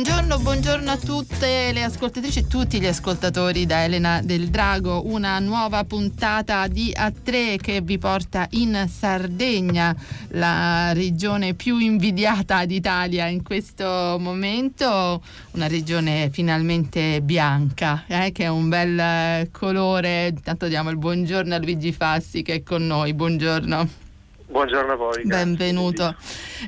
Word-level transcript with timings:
Buongiorno, 0.00 0.38
buongiorno, 0.38 0.90
a 0.92 0.96
tutte 0.96 1.72
le 1.72 1.82
ascoltatrici 1.82 2.38
e 2.38 2.46
tutti 2.46 2.80
gli 2.80 2.86
ascoltatori 2.86 3.66
da 3.66 3.82
Elena 3.82 4.20
del 4.22 4.46
Drago. 4.46 5.02
Una 5.08 5.40
nuova 5.40 5.82
puntata 5.82 6.68
di 6.68 6.94
A3 6.96 7.56
che 7.56 7.80
vi 7.80 7.98
porta 7.98 8.46
in 8.50 8.86
Sardegna, 8.88 9.92
la 10.28 10.92
regione 10.92 11.54
più 11.54 11.78
invidiata 11.78 12.64
d'Italia 12.64 13.26
in 13.26 13.42
questo 13.42 14.18
momento. 14.20 15.20
Una 15.54 15.66
regione 15.66 16.30
finalmente 16.30 17.20
bianca, 17.20 18.04
eh, 18.06 18.30
che 18.30 18.44
è 18.44 18.48
un 18.48 18.68
bel 18.68 19.50
colore. 19.50 20.28
Intanto 20.28 20.68
diamo 20.68 20.90
il 20.90 20.96
buongiorno 20.96 21.56
a 21.56 21.58
Luigi 21.58 21.90
Fassi 21.90 22.42
che 22.42 22.54
è 22.54 22.62
con 22.62 22.86
noi. 22.86 23.14
Buongiorno. 23.14 24.07
Buongiorno 24.50 24.92
a 24.92 24.96
voi. 24.96 25.26
Benvenuto. 25.26 26.16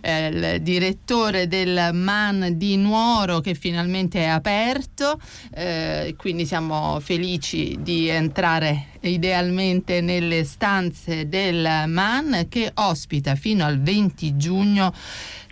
Eh, 0.03 0.27
il 0.27 0.61
direttore 0.61 1.49
del 1.49 1.91
MAN 1.95 2.59
di 2.59 2.77
Nuoro 2.77 3.41
che 3.41 3.55
finalmente 3.55 4.21
è 4.21 4.27
aperto, 4.27 5.19
eh, 5.55 6.15
quindi 6.19 6.45
siamo 6.45 7.01
felici 7.01 7.79
di 7.81 8.09
entrare 8.09 8.89
idealmente 9.01 10.01
nelle 10.01 10.45
stanze 10.45 11.29
del 11.29 11.85
MAN 11.87 12.47
che 12.49 12.71
ospita 12.75 13.35
fino 13.35 13.65
al 13.65 13.81
20 13.81 14.37
giugno 14.37 14.93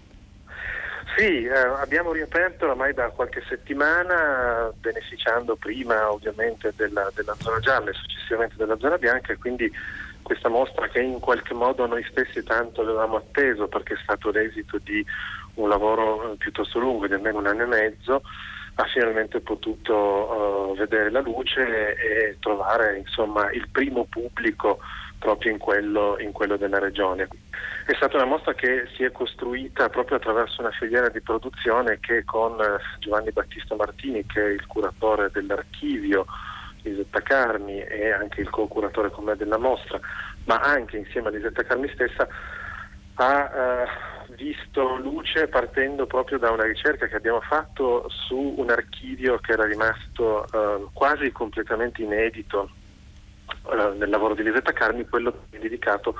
Sì, 1.16 1.44
eh, 1.44 1.52
abbiamo 1.52 2.12
riaperto 2.12 2.66
ormai 2.66 2.94
da 2.94 3.10
qualche 3.10 3.42
settimana, 3.46 4.72
beneficiando 4.80 5.56
prima 5.56 6.10
ovviamente 6.10 6.72
della, 6.76 7.10
della, 7.14 7.34
zona 7.38 7.58
gialla 7.58 7.90
e 7.90 7.94
successivamente 7.94 8.54
della 8.56 8.78
zona 8.78 8.96
bianca 8.96 9.32
e 9.32 9.36
quindi 9.36 9.70
questa 10.22 10.48
mostra 10.48 10.88
che 10.88 11.00
in 11.00 11.18
qualche 11.18 11.52
modo 11.52 11.86
noi 11.86 12.06
stessi 12.08 12.42
tanto 12.42 12.82
avevamo 12.82 13.16
atteso 13.16 13.68
perché 13.68 13.94
è 13.94 13.98
stato 14.02 14.30
l'esito 14.30 14.78
di 14.78 15.04
un 15.54 15.68
lavoro 15.68 16.36
piuttosto 16.38 16.78
lungo 16.78 17.06
di 17.06 17.14
almeno 17.14 17.38
un 17.38 17.46
anno 17.46 17.64
e 17.64 17.66
mezzo, 17.66 18.22
ha 18.74 18.84
finalmente 18.84 19.40
potuto 19.40 19.94
uh, 19.94 20.76
vedere 20.76 21.10
la 21.10 21.20
luce 21.20 21.96
e, 21.96 22.36
trovare 22.40 22.98
insomma, 22.98 23.50
il 23.50 23.68
primo 23.70 24.04
pubblico 24.04 24.78
proprio 25.18 25.52
in 25.52 25.58
quello, 25.58 26.16
in 26.18 26.32
quello, 26.32 26.56
della 26.56 26.78
regione. 26.78 27.28
È 27.86 27.94
stata 27.94 28.16
una 28.16 28.26
mostra 28.26 28.54
che 28.54 28.88
si 28.96 29.04
è 29.04 29.12
costruita 29.12 29.88
proprio 29.90 30.16
attraverso 30.16 30.62
una 30.62 30.70
filiera 30.70 31.08
di 31.08 31.20
produzione 31.20 31.98
che 32.00 32.24
con 32.24 32.58
eh, 32.60 32.78
Giovanni 33.00 33.30
Battista 33.30 33.74
Martini, 33.74 34.24
che 34.24 34.42
è 34.42 34.48
il 34.48 34.66
curatore 34.66 35.30
dell'archivio, 35.30 36.24
Lisetta 36.82 37.20
Carmi 37.20 37.78
e 37.80 38.10
anche 38.12 38.40
il 38.40 38.48
co-curatore 38.48 39.10
con 39.10 39.24
me 39.24 39.36
della 39.36 39.58
mostra, 39.58 40.00
ma 40.44 40.56
anche 40.56 40.96
insieme 40.96 41.28
a 41.28 41.32
Lisetta 41.32 41.62
Carmi 41.64 41.90
stessa, 41.92 42.26
ha 43.16 43.50
eh, 43.54 44.19
visto 44.36 44.96
luce 44.96 45.48
partendo 45.48 46.06
proprio 46.06 46.38
da 46.38 46.50
una 46.50 46.64
ricerca 46.64 47.06
che 47.06 47.16
abbiamo 47.16 47.40
fatto 47.40 48.08
su 48.08 48.54
un 48.56 48.70
archivio 48.70 49.38
che 49.38 49.52
era 49.52 49.64
rimasto 49.66 50.44
eh, 50.46 50.86
quasi 50.92 51.30
completamente 51.32 52.02
inedito 52.02 52.70
eh, 53.70 53.94
nel 53.96 54.08
lavoro 54.08 54.34
di 54.34 54.42
Lisetta 54.42 54.72
Carmi, 54.72 55.06
quello 55.06 55.46
dedicato 55.50 56.14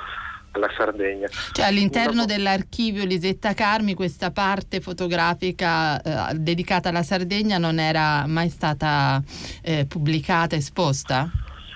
alla 0.53 0.69
Sardegna. 0.77 1.29
Cioè 1.29 1.65
all'interno 1.65 2.25
dell'archivio 2.25 3.05
Lisetta 3.05 3.55
Carmi 3.55 3.95
questa 3.95 4.31
parte 4.31 4.81
fotografica 4.81 6.31
eh, 6.31 6.35
dedicata 6.35 6.89
alla 6.89 7.03
Sardegna 7.03 7.59
non 7.59 7.79
era 7.79 8.27
mai 8.27 8.49
stata 8.49 9.23
eh, 9.63 9.87
pubblicata, 9.87 10.57
esposta? 10.57 11.31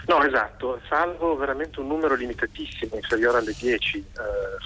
No, 0.07 0.23
esatto, 0.23 0.81
salvo 0.87 1.35
veramente 1.35 1.81
un 1.81 1.87
numero 1.87 2.15
limitatissimo, 2.15 2.95
inferiore 2.95 3.39
alle 3.39 3.55
10 3.59 3.99
eh, 3.99 4.05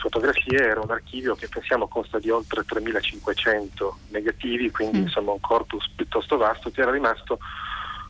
fotografie, 0.00 0.59
era 0.59 0.81
un 0.81 0.91
archivio 0.91 1.37
che 1.37 1.47
pensiamo 1.49 1.87
consta 1.87 2.19
di 2.19 2.28
oltre 2.28 2.65
3500 2.65 3.99
negativi, 4.09 4.71
quindi 4.71 4.99
mm. 4.99 5.03
insomma 5.03 5.31
un 5.31 5.41
corpus 5.41 5.88
piuttosto 5.94 6.37
vasto 6.37 6.71
che 6.71 6.81
era 6.81 6.91
rimasto 6.91 7.38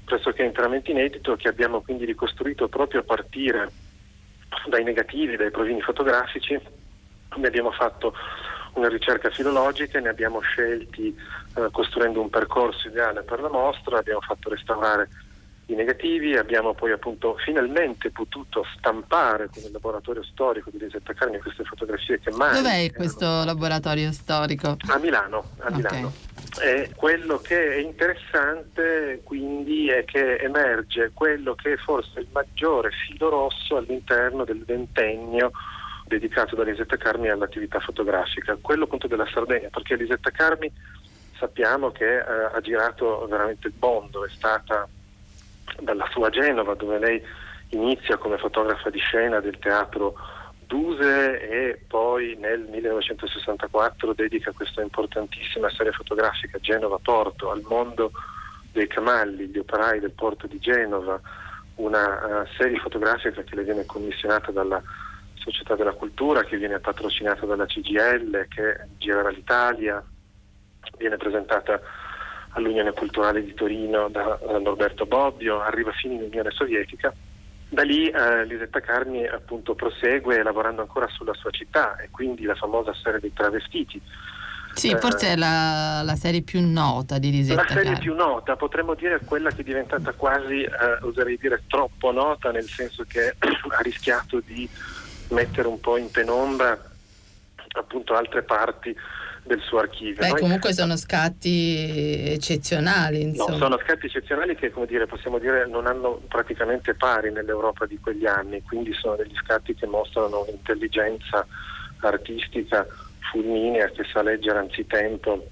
pressoché 0.04 0.42
interamente 0.42 0.90
inedito 0.90 1.36
che 1.36 1.48
abbiamo 1.48 1.82
quindi 1.82 2.06
ricostruito 2.06 2.66
proprio 2.68 3.00
a 3.00 3.04
partire 3.04 3.70
dai 4.66 4.82
negativi, 4.82 5.36
dai 5.36 5.50
provini 5.50 5.82
fotografici. 5.82 6.58
Ne 7.36 7.46
abbiamo 7.46 7.70
fatto 7.72 8.14
una 8.72 8.88
ricerca 8.88 9.28
filologica, 9.28 10.00
ne 10.00 10.08
abbiamo 10.08 10.40
scelti 10.40 11.14
eh, 11.56 11.68
costruendo 11.70 12.22
un 12.22 12.30
percorso 12.30 12.88
ideale 12.88 13.22
per 13.22 13.40
la 13.40 13.50
mostra, 13.50 13.98
abbiamo 13.98 14.22
fatto 14.22 14.48
restaurare 14.48 15.08
i 15.68 15.74
negativi, 15.74 16.34
abbiamo 16.36 16.72
poi 16.72 16.92
appunto 16.92 17.36
finalmente 17.44 18.10
potuto 18.10 18.64
stampare 18.76 19.50
con 19.52 19.62
il 19.62 19.70
laboratorio 19.70 20.22
storico 20.22 20.70
di 20.70 20.78
Lisetta 20.78 21.12
Carni 21.12 21.38
queste 21.40 21.62
fotografie 21.64 22.18
che 22.20 22.30
mai... 22.30 22.54
Dov'è 22.54 22.90
questo 22.92 23.26
erano... 23.26 23.44
laboratorio 23.44 24.10
storico? 24.12 24.78
A 24.86 24.98
Milano, 24.98 25.44
a 25.58 25.70
Milano. 25.70 26.12
E 26.62 26.90
quello 26.96 27.36
che 27.38 27.74
è 27.74 27.80
interessante 27.80 29.20
quindi 29.24 29.90
è 29.90 30.06
che 30.06 30.36
emerge 30.36 31.10
quello 31.12 31.54
che 31.54 31.74
è 31.74 31.76
forse 31.76 32.20
il 32.20 32.28
maggiore 32.32 32.90
filo 33.06 33.28
rosso 33.28 33.76
all'interno 33.76 34.44
del 34.44 34.64
ventennio 34.64 35.50
dedicato 36.06 36.56
da 36.56 36.62
Lisetta 36.62 36.96
Carmi 36.96 37.28
all'attività 37.28 37.78
fotografica, 37.80 38.56
quello 38.58 38.84
appunto 38.84 39.06
della 39.06 39.28
Sardegna, 39.30 39.68
perché 39.68 39.96
Lisetta 39.96 40.30
Carmi 40.30 40.72
sappiamo 41.38 41.90
che 41.90 42.16
eh, 42.16 42.22
ha 42.54 42.60
girato 42.62 43.26
veramente 43.28 43.68
il 43.68 43.74
mondo, 43.78 44.24
è 44.24 44.30
stata 44.30 44.88
dalla 45.80 46.08
sua 46.10 46.30
Genova 46.30 46.74
dove 46.74 46.98
lei 46.98 47.22
inizia 47.70 48.16
come 48.16 48.38
fotografa 48.38 48.90
di 48.90 48.98
scena 48.98 49.40
del 49.40 49.58
teatro 49.58 50.14
Duse 50.68 51.40
e 51.40 51.80
poi 51.86 52.36
nel 52.38 52.60
1964 52.60 54.12
dedica 54.12 54.52
questa 54.52 54.82
importantissima 54.82 55.70
serie 55.70 55.92
fotografica 55.92 56.58
Genova-Porto 56.58 57.50
al 57.50 57.62
mondo 57.66 58.12
dei 58.70 58.86
camalli, 58.86 59.48
gli 59.48 59.56
operai 59.56 59.98
del 59.98 60.12
porto 60.12 60.46
di 60.46 60.58
Genova, 60.58 61.18
una 61.76 62.42
uh, 62.42 62.46
serie 62.58 62.78
fotografica 62.78 63.42
che 63.42 63.54
le 63.54 63.64
viene 63.64 63.86
commissionata 63.86 64.50
dalla 64.50 64.82
Società 65.34 65.74
della 65.74 65.92
Cultura, 65.92 66.44
che 66.44 66.58
viene 66.58 66.78
patrocinata 66.78 67.46
dalla 67.46 67.64
CGL, 67.64 68.46
che 68.48 68.88
girerà 68.98 69.30
l'Italia, 69.30 70.04
viene 70.98 71.16
presentata 71.16 71.80
all'Unione 72.50 72.92
Culturale 72.92 73.44
di 73.44 73.54
Torino 73.54 74.08
da, 74.08 74.38
da 74.44 74.58
Norberto 74.58 75.06
Bobbio, 75.06 75.60
arriva 75.60 75.92
fino 75.92 76.14
in 76.14 76.22
Unione 76.22 76.50
Sovietica. 76.50 77.12
Da 77.70 77.82
lì 77.82 78.08
eh, 78.08 78.44
Lisetta 78.46 78.80
Carni 78.80 79.26
appunto 79.26 79.74
prosegue 79.74 80.42
lavorando 80.42 80.80
ancora 80.80 81.06
sulla 81.08 81.34
sua 81.34 81.50
città 81.50 81.96
e 81.96 82.08
quindi 82.10 82.44
la 82.44 82.54
famosa 82.54 82.94
serie 82.94 83.20
dei 83.20 83.32
travestiti. 83.32 84.00
Sì, 84.72 84.90
eh, 84.90 84.98
forse 84.98 85.28
è 85.28 85.36
la, 85.36 86.02
la, 86.04 86.14
serie 86.14 86.42
più 86.42 86.60
nota 86.64 87.18
di 87.18 87.30
Lisetta 87.30 87.62
La 87.62 87.68
serie 87.68 87.82
Carni. 87.84 87.98
più 87.98 88.14
nota, 88.14 88.56
potremmo 88.56 88.94
dire 88.94 89.20
quella 89.24 89.50
che 89.50 89.60
è 89.60 89.64
diventata 89.64 90.12
quasi, 90.12 90.62
eh, 90.62 90.70
oserei 91.02 91.36
dire, 91.36 91.64
troppo 91.66 92.12
nota, 92.12 92.52
nel 92.52 92.68
senso 92.68 93.04
che 93.06 93.34
ha 93.38 93.80
rischiato 93.82 94.40
di 94.40 94.68
mettere 95.30 95.68
un 95.68 95.80
po' 95.80 95.96
in 95.96 96.10
penombra 96.10 96.78
appunto 97.72 98.14
altre 98.14 98.42
parti 98.42 98.96
del 99.48 99.60
suo 99.62 99.78
archivio. 99.78 100.20
Beh, 100.20 100.38
comunque 100.38 100.72
sono 100.72 100.96
scatti 100.96 102.30
eccezionali. 102.30 103.22
Insomma. 103.22 103.50
No, 103.52 103.56
sono 103.56 103.78
scatti 103.78 104.06
eccezionali 104.06 104.54
che 104.54 104.70
come 104.70 104.86
dire, 104.86 105.06
possiamo 105.06 105.38
dire 105.38 105.66
non 105.66 105.86
hanno 105.86 106.20
praticamente 106.28 106.94
pari 106.94 107.32
nell'Europa 107.32 107.86
di 107.86 107.98
quegli 107.98 108.26
anni, 108.26 108.62
quindi 108.62 108.92
sono 108.92 109.16
degli 109.16 109.34
scatti 109.34 109.74
che 109.74 109.86
mostrano 109.86 110.42
un'intelligenza 110.42 111.44
artistica 112.00 112.86
fulminea 113.32 113.88
che 113.88 114.04
sa 114.12 114.22
leggere 114.22 114.58
anzitempo 114.58 115.48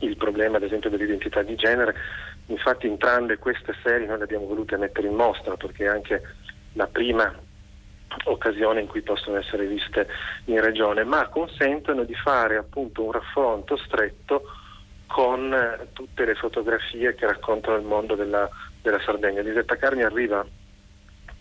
il 0.00 0.16
problema 0.16 0.58
ad 0.58 0.64
esempio 0.64 0.90
dell'identità 0.90 1.42
di 1.42 1.54
genere. 1.54 1.94
Infatti 2.46 2.86
entrambe 2.86 3.38
queste 3.38 3.74
serie 3.82 4.06
noi 4.06 4.18
le 4.18 4.24
abbiamo 4.24 4.46
volute 4.46 4.76
mettere 4.76 5.06
in 5.06 5.14
mostra 5.14 5.56
perché 5.56 5.86
anche 5.86 6.22
la 6.74 6.86
prima 6.86 7.32
occasione 8.24 8.80
in 8.80 8.86
cui 8.86 9.02
possono 9.02 9.36
essere 9.36 9.66
viste 9.66 10.08
in 10.46 10.60
regione, 10.60 11.04
ma 11.04 11.28
consentono 11.28 12.04
di 12.04 12.14
fare 12.14 12.56
appunto 12.56 13.02
un 13.02 13.12
raffronto 13.12 13.76
stretto 13.76 14.42
con 15.06 15.52
eh, 15.52 15.88
tutte 15.92 16.24
le 16.24 16.34
fotografie 16.34 17.14
che 17.14 17.26
raccontano 17.26 17.76
il 17.76 17.84
mondo 17.84 18.14
della, 18.14 18.48
della 18.82 19.00
Sardegna. 19.00 19.40
Lisetta 19.40 19.76
Carmi 19.76 20.02
arriva 20.02 20.44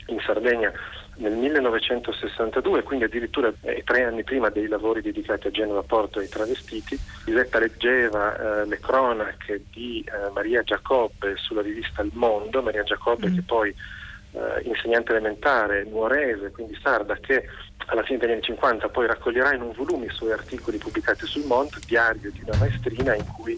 in 0.07 0.19
Sardegna 0.19 0.71
nel 1.17 1.33
1962, 1.33 2.83
quindi 2.83 3.05
addirittura 3.05 3.51
eh, 3.61 3.83
tre 3.85 4.03
anni 4.03 4.23
prima 4.23 4.49
dei 4.49 4.67
lavori 4.67 5.01
dedicati 5.01 5.47
a 5.47 5.51
Genova 5.51 5.81
Porto 5.81 6.19
ai 6.19 6.27
travestiti, 6.27 6.99
Lisetta 7.25 7.59
leggeva 7.59 8.35
eh, 8.61 8.65
le 8.67 8.79
cronache 8.79 9.63
di 9.71 10.03
eh, 10.05 10.29
Maria 10.31 10.61
Giacobbe 10.63 11.35
sulla 11.37 11.61
rivista 11.61 12.01
Il 12.01 12.11
Mondo, 12.13 12.61
Maria 12.61 12.83
Giacobbe 12.83 13.29
mm. 13.29 13.35
che 13.35 13.41
poi 13.43 13.75
eh, 14.35 14.61
insegnante 14.67 15.11
elementare 15.11 15.85
nuorese, 15.85 16.51
quindi 16.51 16.77
sarda, 16.81 17.15
che 17.15 17.47
alla 17.87 18.03
fine 18.03 18.17
degli 18.17 18.31
anni 18.31 18.41
50 18.41 18.89
poi 18.89 19.07
raccoglierà 19.07 19.53
in 19.53 19.61
un 19.61 19.71
volume 19.71 20.07
i 20.07 20.13
suoi 20.13 20.31
articoli 20.31 20.77
pubblicati 20.77 21.25
sul 21.25 21.45
Monte, 21.45 21.79
diario 21.85 22.31
di 22.31 22.41
una 22.45 22.57
maestrina 22.57 23.15
in 23.15 23.25
cui 23.33 23.57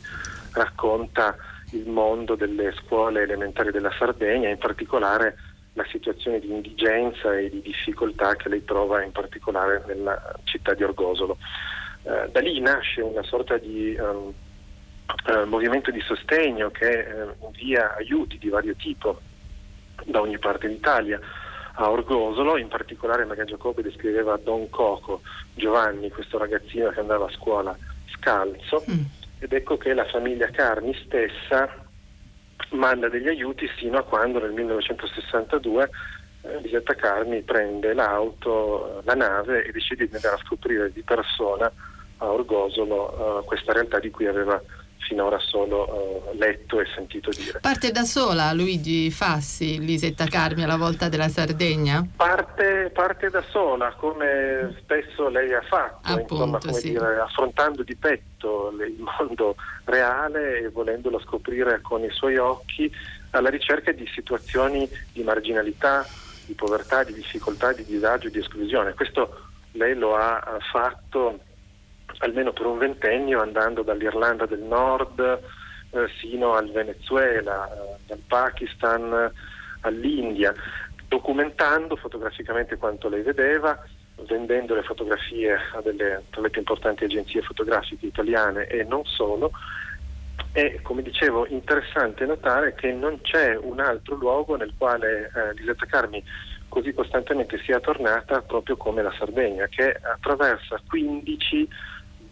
racconta 0.51 1.35
il 1.71 1.89
mondo 1.89 2.35
delle 2.35 2.73
scuole 2.73 3.23
elementari 3.23 3.71
della 3.71 3.91
Sardegna, 3.97 4.49
in 4.49 4.57
particolare 4.57 5.35
la 5.73 5.85
situazione 5.89 6.39
di 6.39 6.51
indigenza 6.51 7.35
e 7.37 7.49
di 7.49 7.61
difficoltà 7.61 8.35
che 8.35 8.49
lei 8.49 8.63
trova 8.63 9.03
in 9.03 9.11
particolare 9.11 9.83
nella 9.87 10.19
città 10.43 10.73
di 10.73 10.83
Orgosolo. 10.83 11.37
Eh, 12.03 12.29
da 12.31 12.39
lì 12.39 12.59
nasce 12.59 13.01
una 13.01 13.23
sorta 13.23 13.57
di 13.57 13.95
um, 13.99 14.33
uh, 15.27 15.43
movimento 15.45 15.91
di 15.91 16.01
sostegno 16.01 16.69
che 16.71 17.05
uh, 17.05 17.45
invia 17.45 17.95
aiuti 17.95 18.37
di 18.37 18.49
vario 18.49 18.75
tipo 18.75 19.19
da 20.05 20.21
ogni 20.21 20.39
parte 20.39 20.67
d'Italia 20.67 21.19
a 21.79 21.89
Orgosolo, 21.89 22.57
in 22.57 22.67
particolare 22.67 23.25
Maria 23.25 23.45
Giacobbe 23.45 23.81
descriveva 23.81 24.37
Don 24.37 24.69
Coco, 24.69 25.21
Giovanni, 25.53 26.09
questo 26.09 26.37
ragazzino 26.37 26.89
che 26.89 26.99
andava 26.99 27.25
a 27.25 27.31
scuola 27.31 27.77
scalzo, 28.15 28.83
mm. 28.89 29.03
ed 29.39 29.53
ecco 29.53 29.77
che 29.77 29.93
la 29.93 30.05
famiglia 30.05 30.47
Carni 30.47 30.95
stessa 31.05 31.85
manda 32.71 33.09
degli 33.09 33.27
aiuti 33.27 33.67
fino 33.67 33.97
a 33.97 34.03
quando 34.03 34.39
nel 34.39 34.51
1962 34.51 35.89
eh, 36.41 36.61
Lisetta 36.61 36.95
Carmi 36.95 37.41
prende 37.43 37.93
l'auto, 37.93 39.01
la 39.05 39.13
nave 39.13 39.63
e 39.63 39.71
decide 39.71 40.07
di 40.07 40.15
andare 40.15 40.35
a 40.35 40.43
scoprire 40.45 40.91
di 40.91 41.01
persona 41.03 41.71
a 42.17 42.31
Orgosolo 42.31 43.41
eh, 43.41 43.45
questa 43.45 43.73
realtà 43.73 43.99
di 43.99 44.09
cui 44.09 44.25
aveva 44.25 44.61
finora 45.07 45.39
solo 45.39 46.29
uh, 46.31 46.37
letto 46.37 46.81
e 46.81 46.85
sentito 46.93 47.29
dire. 47.31 47.59
Parte 47.59 47.91
da 47.91 48.03
sola 48.03 48.51
Luigi 48.51 49.09
Fassi, 49.09 49.79
Lisetta 49.79 50.25
Carmi 50.25 50.63
alla 50.63 50.75
volta 50.75 51.07
della 51.07 51.29
Sardegna? 51.29 52.05
Parte, 52.15 52.91
parte 52.93 53.29
da 53.29 53.41
sola, 53.49 53.93
come 53.93 54.75
spesso 54.79 55.29
lei 55.29 55.53
ha 55.53 55.61
fatto, 55.61 56.13
Appunto, 56.13 56.55
insomma, 56.55 56.73
sì. 56.73 56.89
dire, 56.91 57.19
affrontando 57.19 57.83
di 57.83 57.95
petto 57.95 58.71
il 58.71 59.01
mondo 59.19 59.55
reale 59.85 60.59
e 60.59 60.69
volendolo 60.69 61.19
scoprire 61.19 61.79
con 61.81 62.03
i 62.03 62.11
suoi 62.11 62.37
occhi 62.37 62.91
alla 63.31 63.49
ricerca 63.49 63.91
di 63.91 64.05
situazioni 64.13 64.89
di 65.13 65.23
marginalità, 65.23 66.05
di 66.45 66.53
povertà, 66.53 67.03
di 67.03 67.13
difficoltà, 67.13 67.71
di 67.71 67.85
disagio, 67.85 68.29
di 68.29 68.39
esclusione. 68.39 68.93
Questo 68.93 69.45
lei 69.71 69.95
lo 69.95 70.15
ha 70.15 70.57
fatto 70.71 71.39
almeno 72.19 72.53
per 72.53 72.65
un 72.65 72.77
ventennio 72.77 73.41
andando 73.41 73.83
dall'Irlanda 73.83 74.45
del 74.45 74.61
Nord 74.61 75.19
eh, 75.19 76.07
sino 76.19 76.53
al 76.53 76.69
Venezuela, 76.71 77.69
eh, 77.71 77.97
dal 78.07 78.21
Pakistan 78.27 79.31
all'India, 79.81 80.53
documentando 81.07 81.95
fotograficamente 81.95 82.77
quanto 82.77 83.07
lei 83.07 83.21
vedeva, 83.21 83.81
vendendo 84.27 84.75
le 84.75 84.83
fotografie 84.83 85.57
a 85.73 85.81
delle 85.81 86.23
tra 86.29 86.41
le 86.41 86.49
più 86.49 86.59
importanti 86.59 87.03
agenzie 87.03 87.41
fotografiche 87.41 88.07
italiane 88.07 88.67
e 88.67 88.83
non 88.83 89.05
solo. 89.05 89.51
E 90.51 90.79
come 90.81 91.03
dicevo, 91.03 91.45
interessante 91.47 92.25
notare 92.25 92.73
che 92.73 92.91
non 92.91 93.21
c'è 93.21 93.55
un 93.55 93.79
altro 93.79 94.15
luogo 94.15 94.55
nel 94.55 94.73
quale 94.77 95.31
eh, 95.33 95.53
Lisetta 95.53 95.85
Carmi 95.85 96.23
così 96.67 96.93
costantemente 96.93 97.59
sia 97.59 97.79
tornata 97.79 98.41
proprio 98.41 98.75
come 98.75 99.01
la 99.01 99.13
Sardegna, 99.17 99.67
che 99.67 99.97
attraversa 100.01 100.81
15 100.87 101.67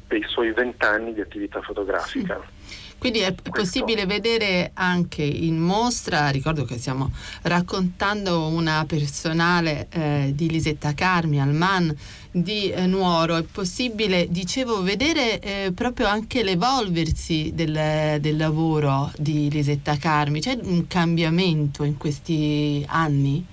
dei 0.07 0.23
suoi 0.27 0.51
vent'anni 0.51 1.13
di 1.13 1.21
attività 1.21 1.61
fotografica. 1.61 2.39
Sì. 2.41 2.83
Quindi 2.97 3.19
è 3.19 3.35
Questo. 3.35 3.51
possibile 3.51 4.05
vedere 4.05 4.71
anche 4.73 5.21
in 5.21 5.59
mostra, 5.59 6.29
ricordo 6.29 6.63
che 6.63 6.77
stiamo 6.77 7.11
raccontando 7.43 8.47
una 8.47 8.83
personale 8.87 9.87
eh, 9.91 10.31
di 10.33 10.49
Lisetta 10.49 10.93
Carmi 10.93 11.39
al 11.39 11.53
MAN 11.53 11.95
di 12.31 12.71
eh, 12.71 12.87
Nuoro, 12.87 13.35
è 13.35 13.43
possibile, 13.43 14.27
dicevo, 14.29 14.81
vedere 14.81 15.39
eh, 15.39 15.71
proprio 15.75 16.07
anche 16.07 16.41
l'evolversi 16.41 17.51
del, 17.53 18.19
del, 18.19 18.37
lavoro 18.37 19.11
di 19.17 19.51
Lisetta 19.51 19.97
Carmi, 19.97 20.41
c'è 20.41 20.57
un 20.63 20.87
cambiamento 20.87 21.83
in 21.83 21.97
questi 21.97 22.83
anni? 22.89 23.45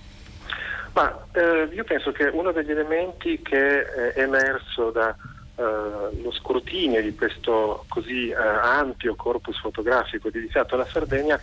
Ma 0.94 1.26
eh, 1.32 1.69
io 1.75 1.84
penso 1.84 2.10
che 2.12 2.25
uno 2.25 2.52
degli 2.52 2.70
elementi 2.70 3.40
che 3.43 4.12
è 4.12 4.20
emerso 4.20 4.90
da 4.90 5.14
eh, 5.62 6.23
lo 6.23 6.32
scrutinio 6.32 7.00
di 7.00 7.14
questo 7.14 7.85
così 7.88 8.31
eh, 8.31 8.35
ampio 8.35 9.14
corpus 9.14 9.61
fotografico 9.61 10.31
dedicato 10.31 10.75
alla 10.75 10.87
Sardegna 10.87 11.38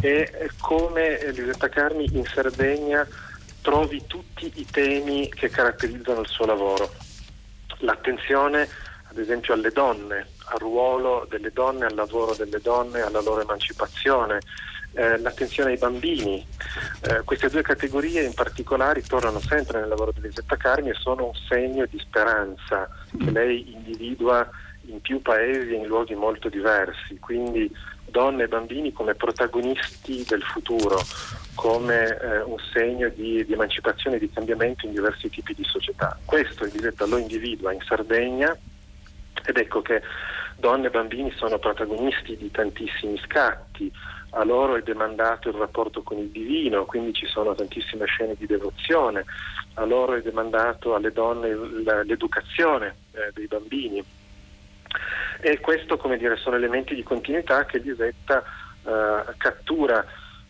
è 0.00 0.48
come 0.60 1.18
Lisetta 1.32 1.68
Carmi 1.68 2.08
in 2.12 2.24
Sardegna 2.24 3.06
trovi 3.60 4.02
tutti 4.06 4.50
i 4.54 4.64
temi 4.64 5.28
che 5.28 5.50
caratterizzano 5.50 6.20
il 6.20 6.28
suo 6.28 6.46
lavoro. 6.46 6.90
L'attenzione 7.80 8.68
ad 9.10 9.18
esempio 9.18 9.54
alle 9.54 9.70
donne, 9.70 10.26
al 10.46 10.58
ruolo 10.58 11.26
delle 11.28 11.50
donne, 11.52 11.86
al 11.86 11.94
lavoro 11.94 12.34
delle 12.34 12.60
donne, 12.60 13.00
alla 13.00 13.20
loro 13.20 13.40
emancipazione, 13.40 14.38
eh, 14.92 15.18
l'attenzione 15.18 15.72
ai 15.72 15.78
bambini. 15.78 16.46
Eh, 17.02 17.22
queste 17.24 17.48
due 17.48 17.62
categorie 17.62 18.22
in 18.22 18.34
particolare 18.34 19.02
tornano 19.02 19.40
sempre 19.40 19.80
nel 19.80 19.88
lavoro 19.88 20.12
di 20.12 20.20
Lisetta 20.20 20.56
Carmi 20.56 20.90
e 20.90 20.94
sono 20.94 21.26
un 21.26 21.34
segno 21.48 21.86
di 21.86 21.98
speranza 21.98 22.88
che 23.16 23.30
mm. 23.30 23.34
lei 23.34 23.72
individua 23.72 24.48
in 24.86 25.00
più 25.00 25.22
paesi 25.22 25.72
e 25.72 25.76
in 25.76 25.86
luoghi 25.86 26.14
molto 26.14 26.48
diversi, 26.48 27.18
quindi 27.18 27.70
donne 28.10 28.44
e 28.44 28.48
bambini 28.48 28.92
come 28.92 29.14
protagonisti 29.14 30.24
del 30.28 30.42
futuro, 30.42 31.00
come 31.54 32.18
eh, 32.18 32.40
un 32.42 32.56
segno 32.72 33.08
di, 33.08 33.44
di, 33.44 33.52
emancipazione 33.52 34.16
e 34.16 34.18
di 34.18 34.30
cambiamento 34.30 34.86
in 34.86 34.92
diversi 34.92 35.30
tipi 35.30 35.54
di 35.54 35.64
società. 35.64 36.18
Questo 36.24 36.64
Elisetta 36.64 37.06
lo 37.06 37.18
individua 37.18 37.72
in 37.72 37.80
Sardegna 37.86 38.56
ed 39.44 39.56
ecco 39.56 39.80
che 39.80 40.02
donne 40.56 40.88
e 40.88 40.90
bambini 40.90 41.32
sono 41.36 41.58
protagonisti 41.58 42.36
di 42.36 42.50
tantissimi 42.50 43.18
scatti, 43.24 43.90
a 44.30 44.44
loro 44.44 44.76
è 44.76 44.82
demandato 44.82 45.48
il 45.48 45.54
rapporto 45.54 46.02
con 46.02 46.18
il 46.18 46.28
divino, 46.28 46.84
quindi 46.84 47.12
ci 47.12 47.26
sono 47.26 47.54
tantissime 47.54 48.06
scene 48.06 48.34
di 48.36 48.46
devozione, 48.46 49.24
a 49.74 49.84
loro 49.84 50.14
è 50.14 50.22
demandato 50.22 50.94
alle 50.94 51.12
donne 51.12 51.54
l'educazione 52.04 52.94
eh, 53.12 53.30
dei 53.34 53.46
bambini. 53.46 54.04
E 55.40 55.60
questo, 55.60 55.96
come 55.96 56.16
dire, 56.18 56.36
sono 56.36 56.56
elementi 56.56 56.94
di 56.94 57.02
continuità 57.02 57.64
che 57.64 57.78
Lisetta 57.78 58.42
eh, 58.84 59.34
cattura 59.36 60.04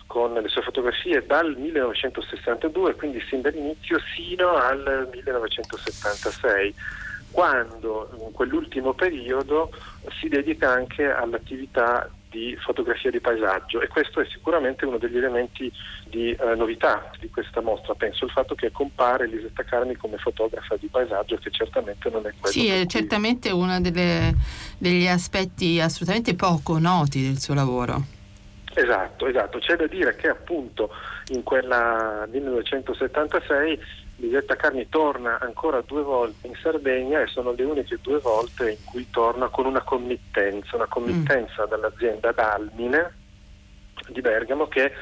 con 0.06 0.32
le 0.34 0.48
sue 0.48 0.62
fotografie 0.62 1.24
dal 1.24 1.56
1962, 1.56 2.96
quindi 2.96 3.20
sin 3.28 3.40
dall'inizio, 3.40 3.98
sino 4.14 4.56
al 4.56 5.08
1976 5.12 6.74
quando 7.30 8.10
in 8.18 8.32
quell'ultimo 8.32 8.92
periodo 8.92 9.70
si 10.20 10.28
dedica 10.28 10.70
anche 10.70 11.08
all'attività 11.08 12.10
di 12.30 12.56
fotografia 12.60 13.10
di 13.10 13.20
paesaggio 13.20 13.80
e 13.80 13.88
questo 13.88 14.20
è 14.20 14.26
sicuramente 14.30 14.86
uno 14.86 14.98
degli 14.98 15.16
elementi 15.16 15.70
di 16.08 16.30
eh, 16.30 16.54
novità 16.54 17.10
di 17.18 17.28
questa 17.28 17.60
mostra, 17.60 17.94
penso 17.94 18.24
il 18.24 18.30
fatto 18.30 18.54
che 18.54 18.70
compare 18.70 19.26
Lisetta 19.26 19.64
Carmi 19.64 19.96
come 19.96 20.16
fotografa 20.16 20.76
di 20.76 20.86
paesaggio 20.86 21.36
che 21.36 21.50
certamente 21.50 22.08
non 22.08 22.26
è 22.26 22.32
quello. 22.38 22.54
Sì, 22.54 22.68
è 22.68 22.86
certamente 22.86 23.50
uno 23.50 23.80
delle, 23.80 24.32
degli 24.78 25.06
aspetti 25.06 25.80
assolutamente 25.80 26.34
poco 26.34 26.78
noti 26.78 27.22
del 27.22 27.38
suo 27.38 27.54
lavoro. 27.54 28.18
Esatto, 28.72 29.26
esatto, 29.26 29.58
c'è 29.58 29.74
da 29.74 29.88
dire 29.88 30.14
che 30.14 30.28
appunto 30.28 30.90
in 31.28 31.42
quella 31.42 32.26
1976 32.30 33.80
Lisetta 34.20 34.54
Carni 34.54 34.88
torna 34.88 35.38
ancora 35.40 35.80
due 35.80 36.02
volte 36.02 36.46
in 36.46 36.54
Sardegna 36.60 37.22
e 37.22 37.26
sono 37.26 37.52
le 37.52 37.64
uniche 37.64 37.98
due 38.02 38.18
volte 38.18 38.72
in 38.72 38.84
cui 38.84 39.08
torna 39.10 39.48
con 39.48 39.64
una 39.64 39.80
committenza, 39.80 40.76
una 40.76 40.86
committenza 40.86 41.64
mm. 41.64 41.68
dall'azienda 41.68 42.32
Dalmine 42.32 43.14
di 44.08 44.20
Bergamo 44.20 44.68
che 44.68 44.92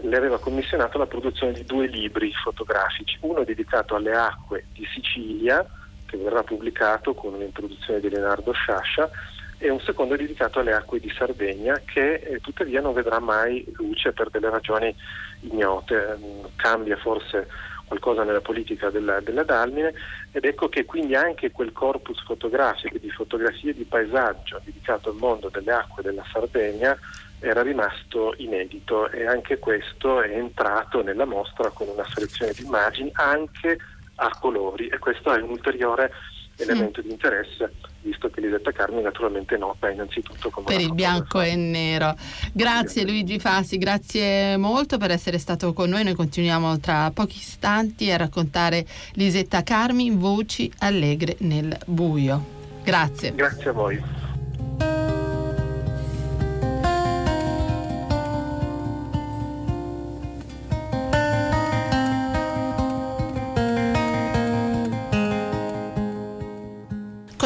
le 0.00 0.16
aveva 0.16 0.38
commissionato 0.38 0.96
la 0.96 1.06
produzione 1.06 1.52
di 1.52 1.64
due 1.64 1.86
libri 1.86 2.32
fotografici, 2.32 3.18
uno 3.20 3.44
dedicato 3.44 3.96
alle 3.96 4.14
acque 4.14 4.66
di 4.72 4.86
Sicilia, 4.94 5.66
che 6.06 6.16
verrà 6.16 6.42
pubblicato 6.42 7.14
con 7.14 7.34
un'introduzione 7.34 8.00
di 8.00 8.08
Leonardo 8.08 8.52
Sciascia, 8.52 9.10
e 9.58 9.70
un 9.70 9.80
secondo 9.80 10.14
dedicato 10.14 10.60
alle 10.60 10.72
acque 10.72 11.00
di 11.00 11.10
Sardegna, 11.10 11.80
che 11.84 12.14
eh, 12.14 12.40
tuttavia 12.40 12.80
non 12.80 12.94
vedrà 12.94 13.18
mai 13.18 13.64
luce 13.76 14.12
per 14.12 14.30
delle 14.30 14.50
ragioni 14.50 14.94
ignote. 15.40 16.16
Mm, 16.16 16.44
cambia 16.54 16.96
forse 16.96 17.48
qualcosa 17.88 18.22
nella 18.22 18.40
politica 18.40 18.90
della, 18.90 19.20
della 19.20 19.42
Dalmine 19.42 19.92
ed 20.30 20.44
ecco 20.44 20.68
che 20.68 20.84
quindi 20.84 21.16
anche 21.16 21.50
quel 21.50 21.72
corpus 21.72 22.22
fotografico 22.22 22.98
di 22.98 23.10
fotografie 23.10 23.74
di 23.74 23.84
paesaggio 23.84 24.60
dedicato 24.62 25.08
al 25.08 25.16
mondo 25.16 25.48
delle 25.48 25.72
acque 25.72 26.02
della 26.02 26.24
Sardegna 26.30 26.96
era 27.40 27.62
rimasto 27.62 28.34
inedito 28.36 29.08
e 29.10 29.26
anche 29.26 29.58
questo 29.58 30.22
è 30.22 30.30
entrato 30.30 31.02
nella 31.02 31.24
mostra 31.24 31.70
con 31.70 31.88
una 31.88 32.06
selezione 32.12 32.52
di 32.52 32.64
immagini 32.64 33.10
anche 33.14 33.78
a 34.16 34.36
colori 34.38 34.88
e 34.88 34.98
questo 34.98 35.32
è 35.32 35.40
un 35.40 35.50
ulteriore 35.50 36.12
elemento 36.56 37.00
mm. 37.00 37.04
di 37.04 37.10
interesse, 37.10 37.72
visto 38.02 38.28
che 38.30 38.40
Lisetta 38.40 38.72
Carmi 38.72 39.02
naturalmente 39.02 39.54
è 39.54 39.58
nota 39.58 39.90
innanzitutto 39.90 40.50
come 40.50 40.66
per 40.66 40.80
il 40.80 40.92
bianco 40.94 41.40
e 41.40 41.56
nero. 41.56 42.14
Grazie 42.52 43.04
Luigi 43.04 43.38
Fassi, 43.38 43.78
grazie 43.78 44.56
molto 44.56 44.98
per 44.98 45.10
essere 45.10 45.38
stato 45.38 45.72
con 45.72 45.88
noi. 45.90 46.04
Noi 46.04 46.14
continuiamo 46.14 46.78
tra 46.78 47.10
pochi 47.12 47.38
istanti 47.38 48.10
a 48.10 48.16
raccontare 48.16 48.84
Lisetta 49.14 49.62
Carmi, 49.62 50.10
voci 50.10 50.70
allegre 50.78 51.36
nel 51.40 51.76
buio. 51.86 52.56
Grazie. 52.82 53.34
Grazie 53.34 53.70
a 53.70 53.72
voi. 53.72 54.17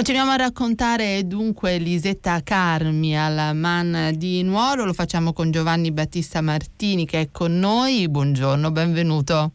Continuiamo 0.03 0.33
a 0.33 0.37
raccontare 0.37 1.25
dunque 1.29 1.79
Lisetta 1.79 2.43
Carmi 2.43 3.17
al 3.17 3.55
Man 3.55 4.11
di 4.17 4.43
Nuoro, 4.43 4.85
lo 4.85 4.93
facciamo 4.93 5.33
con 5.33 5.53
Giovanni 5.53 5.93
Battista 5.93 6.41
Martini 6.41 7.07
che 7.07 7.21
è 7.21 7.29
con 7.31 7.57
noi. 7.57 8.09
Buongiorno, 8.09 8.73
benvenuto. 8.73 9.53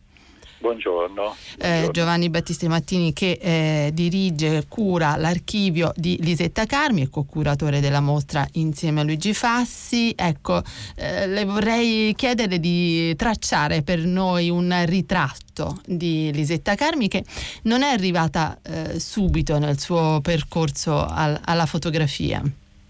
Buongiorno. 0.60 1.36
Eh, 1.60 1.88
Giovanni 1.92 2.30
Battista 2.30 2.68
Mattini 2.68 3.14
che 3.14 3.38
eh, 3.40 3.92
dirige, 3.94 4.66
cura 4.68 5.16
l'archivio 5.16 5.92
di 5.96 6.18
Lisetta 6.20 6.66
Carmi 6.66 7.04
e 7.04 7.10
co-curatore 7.10 7.80
della 7.80 8.00
mostra 8.00 8.46
insieme 8.54 9.02
a 9.02 9.04
Luigi 9.04 9.36
Fassi. 9.36 10.16
Ecco, 10.18 10.64
eh, 10.96 11.28
le 11.28 11.46
vorrei 11.46 12.14
chiedere 12.16 12.60
di 12.60 13.16
tracciare 13.16 13.84
per 13.84 14.00
noi 14.00 14.50
un 14.50 14.76
ritratto 14.88 15.80
di 15.86 16.32
Lisetta 16.34 16.74
Carmi 16.74 17.08
che 17.08 17.24
non 17.64 17.84
è 17.84 17.92
arrivata 17.92 18.58
eh, 18.64 19.00
subito 19.00 19.60
nel 19.60 19.78
suo 19.78 20.22
percorso 20.24 21.06
al, 21.06 21.40
alla 21.46 21.68
fotografia. 21.68 22.42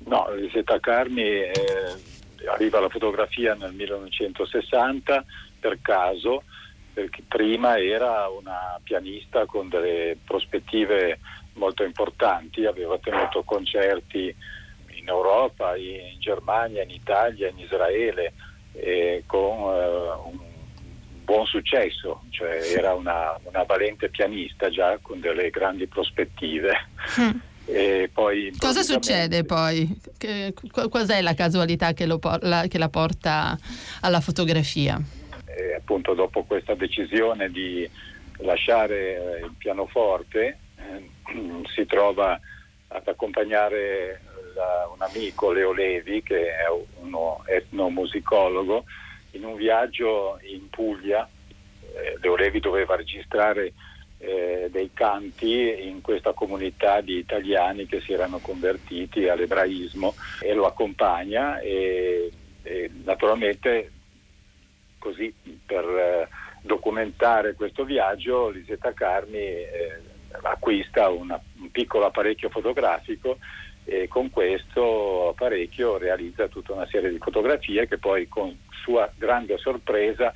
No, 0.06 0.28
Lisetta 0.40 0.80
Carmi 0.80 1.22
eh, 1.22 1.52
arriva 2.50 2.78
alla 2.78 2.90
fotografia 2.90 3.56
nel 3.56 3.74
1960 3.74 5.26
per 5.60 5.80
caso 5.82 6.44
perché 6.98 7.22
prima 7.28 7.78
era 7.78 8.28
una 8.28 8.80
pianista 8.82 9.46
con 9.46 9.70
delle 9.70 10.18
prospettive 10.26 11.20
molto 11.54 11.84
importanti, 11.84 12.66
aveva 12.66 12.98
tenuto 12.98 13.44
concerti 13.44 14.36
in 14.96 15.08
Europa, 15.08 15.76
in 15.78 16.18
Germania, 16.18 16.82
in 16.82 16.90
Italia, 16.90 17.50
in 17.50 17.60
Israele 17.60 18.34
con 19.28 19.60
uh, 19.60 20.28
un 20.28 20.40
buon 21.24 21.46
successo, 21.46 22.24
cioè 22.32 22.62
era 22.76 22.96
una, 22.96 23.40
una, 23.44 23.62
valente 23.62 24.10
pianista 24.10 24.70
già 24.70 24.98
con 25.00 25.20
delle 25.20 25.52
grandi 25.52 25.86
prospettive. 25.86 26.74
Mm. 27.20 28.06
Poi, 28.12 28.56
Cosa 28.58 28.82
succede 28.82 29.44
poi? 29.44 30.00
Che, 30.18 30.52
cos'è 30.72 31.22
la 31.22 31.36
casualità 31.36 31.94
che, 31.94 32.08
lo, 32.08 32.20
la, 32.42 32.66
che 32.68 32.80
la 32.80 32.90
porta 32.90 33.56
alla 34.00 34.22
fotografia? 34.22 35.00
Eh, 35.58 35.74
appunto 35.74 36.14
dopo 36.14 36.44
questa 36.44 36.76
decisione 36.76 37.50
di 37.50 37.90
lasciare 38.40 39.16
eh, 39.16 39.46
il 39.46 39.56
pianoforte 39.58 40.58
eh, 40.76 41.64
si 41.74 41.86
trova 41.86 42.40
ad 42.90 43.08
accompagnare 43.08 44.22
la, 44.54 44.90
un 44.94 45.02
amico 45.02 45.52
Leo 45.52 45.74
Levi 45.74 46.22
che 46.22 46.56
è 46.56 46.66
uno 47.02 47.44
etnomusicologo 47.46 48.86
in 49.32 49.44
un 49.44 49.56
viaggio 49.56 50.40
in 50.44 50.70
Puglia. 50.70 51.28
Eh, 51.94 52.18
Leo 52.22 52.36
Levi 52.36 52.60
doveva 52.60 52.96
registrare 52.96 53.74
eh, 54.20 54.70
dei 54.72 54.92
canti 54.94 55.88
in 55.88 56.02
questa 56.02 56.34
comunità 56.34 57.02
di 57.02 57.18
italiani 57.18 57.86
che 57.86 58.02
si 58.02 58.14
erano 58.14 58.40
convertiti 58.40 59.28
all'ebraismo 59.28 60.16
e 60.42 60.54
lo 60.54 60.66
accompagna 60.66 61.60
e, 61.60 62.32
e 62.64 62.92
naturalmente 63.04 63.92
così 65.08 65.34
per 65.66 65.86
eh, 65.86 66.28
documentare 66.62 67.54
questo 67.54 67.86
viaggio 67.86 68.50
Lisetta 68.50 68.94
Carmi 68.94 69.38
eh, 69.38 70.02
acquista 70.42 71.08
una, 71.08 71.40
un 71.60 71.72
piccolo 71.72 72.06
apparecchio 72.06 72.50
fotografico 72.50 73.38
e 73.86 74.10
con 74.10 74.30
questo 74.30 75.30
apparecchio 75.30 75.98
realizza 75.98 76.48
tutta 76.50 76.74
una 76.74 76.86
serie 76.88 77.10
di 77.10 77.20
fotografie 77.20 77.88
che 77.88 77.98
poi 77.98 78.28
con 78.28 78.56
sua 78.84 79.10
grande 79.16 79.58
sorpresa 79.58 80.34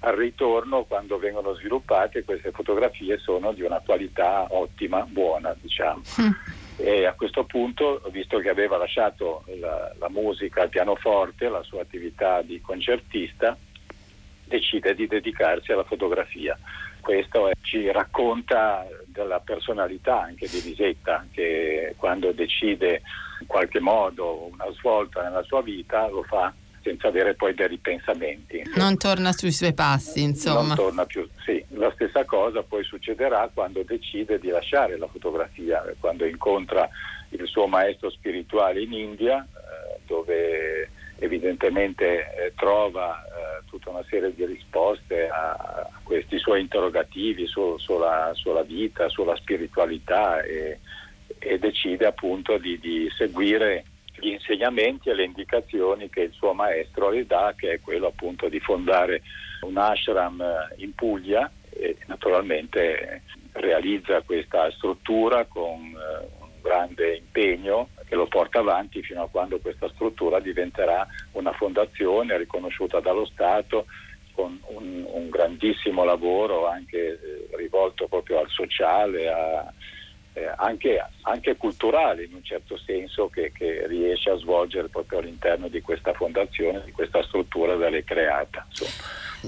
al 0.00 0.16
ritorno 0.16 0.84
quando 0.84 1.18
vengono 1.18 1.54
sviluppate 1.54 2.24
queste 2.24 2.50
fotografie 2.50 3.18
sono 3.18 3.52
di 3.52 3.62
una 3.62 3.80
qualità 3.84 4.46
ottima, 4.50 5.02
buona 5.02 5.54
diciamo. 5.58 6.02
Mm. 6.20 6.30
E 6.76 7.06
a 7.06 7.12
questo 7.12 7.44
punto, 7.44 8.02
visto 8.10 8.38
che 8.38 8.48
aveva 8.48 8.76
lasciato 8.76 9.44
la, 9.60 9.94
la 9.98 10.08
musica 10.08 10.62
al 10.62 10.70
pianoforte, 10.70 11.48
la 11.48 11.62
sua 11.62 11.82
attività 11.82 12.42
di 12.42 12.60
concertista, 12.60 13.56
decide 14.44 14.94
di 14.94 15.06
dedicarsi 15.06 15.72
alla 15.72 15.84
fotografia. 15.84 16.58
Questo 17.00 17.50
ci 17.62 17.90
racconta 17.90 18.86
della 19.06 19.40
personalità 19.40 20.22
anche 20.22 20.48
di 20.48 20.62
Lisetta, 20.62 21.26
che 21.30 21.94
quando 21.98 22.32
decide 22.32 23.02
in 23.40 23.46
qualche 23.46 23.80
modo 23.80 24.50
una 24.50 24.70
svolta 24.72 25.22
nella 25.22 25.42
sua 25.42 25.60
vita 25.60 26.08
lo 26.08 26.22
fa 26.22 26.52
senza 26.84 27.08
avere 27.08 27.34
poi 27.34 27.54
dei 27.54 27.68
ripensamenti. 27.68 28.62
Non 28.74 28.98
torna 28.98 29.32
sui 29.32 29.52
suoi 29.52 29.72
passi, 29.72 30.22
insomma. 30.22 30.74
Non 30.74 30.76
torna 30.76 31.06
più, 31.06 31.26
sì. 31.44 31.64
La 31.70 31.90
stessa 31.94 32.24
cosa 32.24 32.62
poi 32.62 32.84
succederà 32.84 33.50
quando 33.52 33.82
decide 33.82 34.38
di 34.38 34.48
lasciare 34.48 34.98
la 34.98 35.08
fotografia, 35.08 35.82
quando 35.98 36.26
incontra 36.26 36.88
il 37.30 37.46
suo 37.46 37.66
maestro 37.66 38.10
spirituale 38.10 38.82
in 38.82 38.92
India, 38.92 39.42
eh, 39.42 39.98
dove 40.06 40.90
evidentemente 41.18 42.34
eh, 42.34 42.52
trova 42.54 43.22
serie 44.14 44.34
di 44.34 44.44
risposte 44.46 45.28
a, 45.28 45.88
questi 46.02 46.38
suoi 46.38 46.60
interrogativi 46.60 47.46
su, 47.46 47.76
sulla, 47.78 48.30
sulla, 48.34 48.62
vita, 48.62 49.08
sulla 49.08 49.34
spiritualità 49.36 50.40
e, 50.42 50.78
e 51.38 51.58
decide 51.58 52.06
appunto 52.06 52.56
di, 52.58 52.78
di, 52.78 53.10
seguire 53.16 53.84
gli 54.16 54.28
insegnamenti 54.28 55.08
e 55.08 55.14
le 55.14 55.24
indicazioni 55.24 56.08
che 56.08 56.22
il 56.22 56.32
suo 56.32 56.52
maestro 56.52 57.10
le 57.10 57.26
dà, 57.26 57.52
che 57.56 57.72
è 57.72 57.80
quello 57.80 58.06
appunto 58.06 58.48
di 58.48 58.60
fondare 58.60 59.22
un 59.62 59.76
ashram 59.76 60.42
in 60.76 60.94
Puglia 60.94 61.50
e 61.70 61.96
naturalmente 62.06 63.22
realizza 63.52 64.20
questa 64.22 64.70
struttura 64.72 65.44
con 65.46 65.80
eh, 65.80 66.28
un 66.40 66.48
grande 66.62 67.16
impegno 67.16 67.88
che 68.06 68.14
lo 68.14 68.26
porta 68.26 68.60
avanti 68.60 69.02
fino 69.02 69.22
a 69.22 69.28
quando 69.28 69.58
questa 69.58 69.88
struttura 69.88 70.38
diventerà 70.38 71.06
una 71.32 71.52
fondazione 71.52 72.36
riconosciuta 72.38 73.00
dallo 73.00 73.24
Stato 73.24 73.86
con 74.34 74.60
un, 74.66 75.04
un 75.06 75.30
grandissimo 75.30 76.04
lavoro 76.04 76.68
anche 76.68 76.98
eh, 76.98 77.56
rivolto 77.56 78.06
proprio 78.08 78.40
al 78.40 78.48
sociale, 78.50 79.28
a, 79.28 79.72
eh, 80.34 80.52
anche, 80.56 81.04
anche, 81.22 81.56
culturale 81.56 82.24
in 82.24 82.34
un 82.34 82.42
certo 82.42 82.76
senso 82.76 83.28
che, 83.28 83.52
che, 83.52 83.86
riesce 83.86 84.30
a 84.30 84.36
svolgere 84.36 84.88
proprio 84.88 85.20
all'interno 85.20 85.68
di 85.68 85.80
questa 85.80 86.12
fondazione, 86.12 86.82
di 86.84 86.90
questa 86.90 87.22
struttura 87.22 87.76
da 87.76 87.88
lei 87.88 88.04
creata. 88.04 88.66
Insomma. 88.68 88.90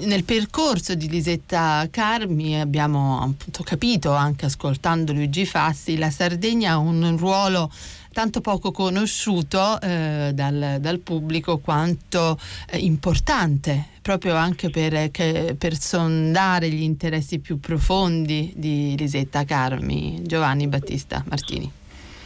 Nel 0.06 0.24
percorso 0.24 0.94
di 0.94 1.08
Lisetta 1.08 1.88
Carmi 1.90 2.60
abbiamo 2.60 3.20
appunto 3.20 3.62
capito, 3.64 4.12
anche 4.12 4.44
ascoltando 4.44 5.12
Luigi 5.12 5.46
Fassi, 5.46 5.96
la 5.96 6.10
Sardegna 6.10 6.72
ha 6.72 6.78
un 6.78 7.16
ruolo 7.18 7.70
tanto 8.16 8.40
poco 8.40 8.72
conosciuto 8.72 9.78
eh, 9.78 10.30
dal, 10.32 10.78
dal, 10.80 11.00
pubblico 11.00 11.58
quanto 11.58 12.38
eh, 12.70 12.78
importante, 12.78 13.88
proprio 14.00 14.36
anche 14.36 14.70
per, 14.70 15.10
che, 15.10 15.54
per, 15.58 15.74
sondare 15.74 16.70
gli 16.70 16.80
interessi 16.80 17.40
più 17.40 17.60
profondi 17.60 18.54
di 18.56 18.94
Lisetta 18.96 19.44
Carmi. 19.44 20.22
Giovanni 20.22 20.66
Battista 20.66 21.22
Martini. 21.28 21.70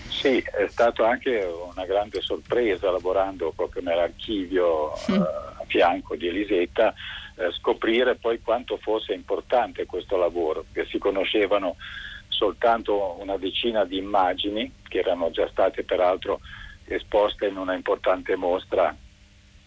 Sì, 0.07 0.37
è 0.37 0.69
stata 0.69 1.09
anche 1.09 1.45
una 1.75 1.85
grande 1.87 2.21
sorpresa 2.21 2.89
lavorando 2.93 3.53
proprio 3.57 3.83
nell'archivio 3.83 4.93
mm. 5.11 5.15
eh, 5.15 5.19
a 5.19 5.65
fianco 5.67 6.15
di 6.15 6.29
Elisetta 6.29 6.95
eh, 7.35 7.51
scoprire 7.59 8.15
poi 8.15 8.41
quanto 8.41 8.79
fosse 8.81 9.13
importante 9.13 9.87
questo 9.87 10.17
lavoro, 10.17 10.67
che 10.73 10.87
si 10.89 10.99
conoscevano 10.99 11.75
soltanto 12.41 13.19
una 13.21 13.37
decina 13.37 13.85
di 13.85 13.99
immagini 13.99 14.73
che 14.89 15.01
erano 15.01 15.31
già 15.31 15.47
state 15.49 15.85
peraltro 15.85 16.41
esposte 16.87 17.49
in 17.49 17.59
una 17.59 17.75
importante 17.75 18.35
mostra 18.35 18.97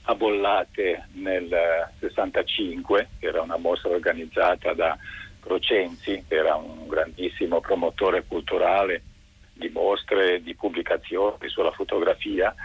a 0.06 0.15
Bollate 0.15 1.10
nel 1.13 1.56
65, 2.00 3.10
che 3.20 3.27
era 3.27 3.44
una 3.44 3.58
mostra 3.58 3.92
organizzata 3.92 4.74
da 4.74 4.98
Crocenzi, 5.39 6.25
che 6.27 6.36
era 6.36 6.56
un 6.56 6.88
grandissimo 6.88 7.60
promotore 7.60 8.25
culturale 8.27 9.03
di 9.53 9.70
mostre, 9.70 10.42
di 10.42 10.56
pubblicazioni 10.56 11.48
sulla 11.50 11.72
fotografia 11.72 12.56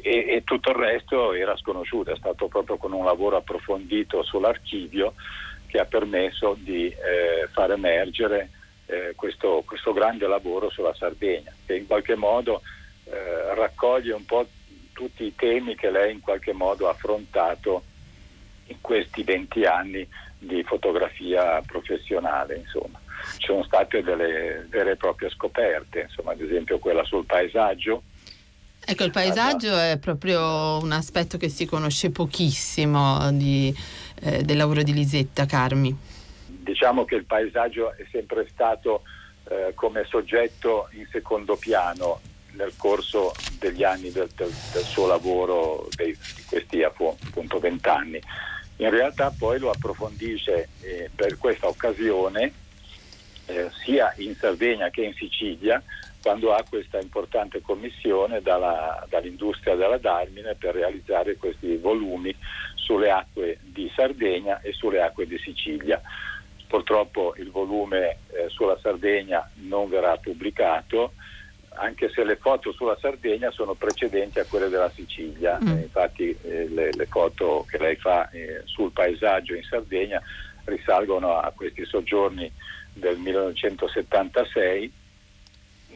e, 0.00 0.24
e, 0.30 0.42
tutto 0.44 0.70
il 0.70 0.76
resto 0.76 1.34
era 1.34 1.54
sconosciuto, 1.58 2.10
è 2.10 2.16
stato 2.16 2.48
proprio 2.48 2.78
con 2.78 2.92
un 2.92 3.04
lavoro 3.04 3.36
approfondito 3.36 4.22
sull'archivio 4.22 5.12
che 5.66 5.78
ha 5.78 5.84
permesso 5.84 6.56
di 6.58 6.86
eh, 6.86 7.46
far 7.52 7.72
emergere 7.72 8.48
eh, 8.88 9.12
questo, 9.14 9.62
questo, 9.66 9.92
grande 9.92 10.26
lavoro 10.26 10.70
sulla 10.70 10.94
Sardegna, 10.94 11.52
che 11.66 11.76
in 11.76 11.86
qualche 11.86 12.14
modo 12.14 12.62
eh, 13.04 13.54
raccoglie 13.54 14.14
un 14.14 14.24
po' 14.24 14.46
tutti 14.92 15.24
i 15.24 15.34
temi 15.34 15.74
che 15.74 15.90
lei 15.90 16.12
in 16.14 16.20
qualche 16.20 16.52
modo 16.52 16.88
ha 16.88 16.92
affrontato 16.92 17.82
in 18.66 18.80
questi 18.80 19.22
20 19.22 19.64
anni 19.64 20.08
di 20.38 20.62
fotografia 20.62 21.60
professionale. 21.62 22.56
Insomma. 22.56 22.98
Ci 23.36 23.46
sono 23.46 23.62
state 23.64 24.02
delle 24.02 24.66
vere 24.70 24.92
e 24.92 24.96
proprie 24.96 25.28
scoperte, 25.28 26.06
insomma, 26.08 26.32
ad 26.32 26.40
esempio 26.40 26.78
quella 26.78 27.04
sul 27.04 27.26
paesaggio. 27.26 28.02
Ecco, 28.84 29.04
il 29.04 29.10
paesaggio 29.10 29.76
è 29.76 29.98
proprio 30.00 30.78
un 30.78 30.92
aspetto 30.92 31.36
che 31.36 31.50
si 31.50 31.66
conosce 31.66 32.10
pochissimo 32.10 33.30
di, 33.32 33.74
eh, 34.22 34.42
del 34.42 34.56
lavoro 34.56 34.82
di 34.82 34.94
Lisetta 34.94 35.44
Carmi. 35.44 36.16
Diciamo 36.68 37.06
che 37.06 37.14
il 37.14 37.24
paesaggio 37.24 37.94
è 37.94 38.04
sempre 38.10 38.46
stato 38.52 39.00
eh, 39.48 39.72
come 39.74 40.04
soggetto 40.04 40.90
in 40.90 41.06
secondo 41.10 41.56
piano 41.56 42.20
nel 42.52 42.74
corso 42.76 43.32
degli 43.58 43.82
anni 43.82 44.10
del, 44.10 44.28
del, 44.36 44.52
del 44.74 44.82
suo 44.82 45.06
lavoro, 45.06 45.88
dei, 45.96 46.14
di 46.36 46.44
questi 46.44 46.82
appunto 46.82 47.58
vent'anni. 47.58 48.20
In 48.76 48.90
realtà 48.90 49.32
poi 49.36 49.58
lo 49.58 49.70
approfondisce 49.70 50.68
eh, 50.82 51.08
per 51.14 51.38
questa 51.38 51.68
occasione 51.68 52.52
eh, 53.46 53.70
sia 53.82 54.12
in 54.18 54.36
Sardegna 54.36 54.90
che 54.90 55.04
in 55.04 55.14
Sicilia 55.14 55.82
quando 56.20 56.52
ha 56.52 56.62
questa 56.68 57.00
importante 57.00 57.62
commissione 57.62 58.42
dalla, 58.42 59.06
dall'industria 59.08 59.74
della 59.74 59.96
Darmine 59.96 60.54
per 60.54 60.74
realizzare 60.74 61.36
questi 61.36 61.76
volumi 61.76 62.36
sulle 62.74 63.10
acque 63.10 63.58
di 63.62 63.90
Sardegna 63.94 64.60
e 64.60 64.74
sulle 64.74 65.00
acque 65.00 65.26
di 65.26 65.38
Sicilia. 65.38 65.98
Purtroppo 66.68 67.34
il 67.38 67.50
volume 67.50 68.18
eh, 68.30 68.48
sulla 68.48 68.78
Sardegna 68.78 69.50
non 69.54 69.88
verrà 69.88 70.16
pubblicato, 70.18 71.14
anche 71.70 72.10
se 72.10 72.24
le 72.24 72.36
foto 72.36 72.72
sulla 72.72 72.96
Sardegna 73.00 73.50
sono 73.50 73.72
precedenti 73.72 74.38
a 74.38 74.44
quelle 74.44 74.68
della 74.68 74.90
Sicilia. 74.90 75.58
Mm. 75.62 75.66
Eh, 75.66 75.80
infatti 75.80 76.36
eh, 76.42 76.68
le, 76.68 76.90
le, 76.92 77.06
foto 77.06 77.64
che 77.68 77.78
lei 77.78 77.96
fa 77.96 78.28
eh, 78.30 78.60
sul 78.64 78.92
paesaggio 78.92 79.54
in 79.54 79.62
Sardegna 79.62 80.20
risalgono 80.64 81.38
a 81.38 81.50
questi 81.56 81.86
soggiorni 81.86 82.52
del 82.92 83.16
1976, 83.16 84.92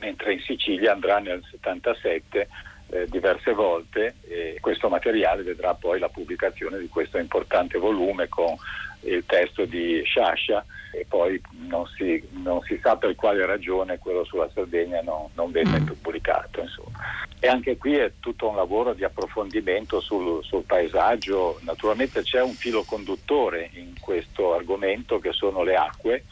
mentre 0.01 0.33
in 0.33 0.41
Sicilia 0.41 0.93
andrà 0.93 1.19
nel 1.19 1.45
77 1.51 2.49
eh, 2.89 3.07
diverse 3.09 3.53
volte 3.53 4.15
e 4.27 4.57
questo 4.61 4.89
materiale 4.89 5.43
vedrà 5.43 5.75
poi 5.75 5.99
la 5.99 6.09
pubblicazione 6.09 6.79
di 6.79 6.89
questo 6.89 7.19
importante 7.19 7.79
volume 7.79 8.29
con 8.29 8.55
il 9.03 9.25
testo 9.27 9.65
di 9.65 10.03
Sciascia 10.05 10.65
e 10.93 11.07
poi 11.09 11.41
non 11.69 11.87
si, 11.97 12.23
non 12.33 12.61
si, 12.63 12.79
sa 12.83 12.97
per 12.97 13.15
quale 13.15 13.47
ragione 13.47 13.99
quello 13.99 14.25
sulla 14.25 14.51
Sardegna 14.53 15.01
non, 15.01 15.29
non 15.35 15.51
venne 15.51 15.81
mm. 15.81 15.87
pubblicato. 15.87 16.61
Insomma. 16.61 16.99
E 17.41 17.49
anche 17.49 17.77
qui 17.77 17.97
è 17.97 18.13
tutto 18.21 18.49
un 18.49 18.57
lavoro 18.57 18.93
di 18.93 19.03
approfondimento 19.03 20.01
sul, 20.01 20.45
sul, 20.45 20.63
paesaggio, 20.65 21.59
naturalmente 21.63 22.23
c'è 22.23 22.43
un 22.43 22.53
filo 22.53 22.85
conduttore 22.85 23.71
in 23.73 23.95
questo 23.99 24.55
argomento 24.55 25.19
che 25.19 25.33
sono 25.33 25.65
le 25.65 25.75
acque, 25.75 26.25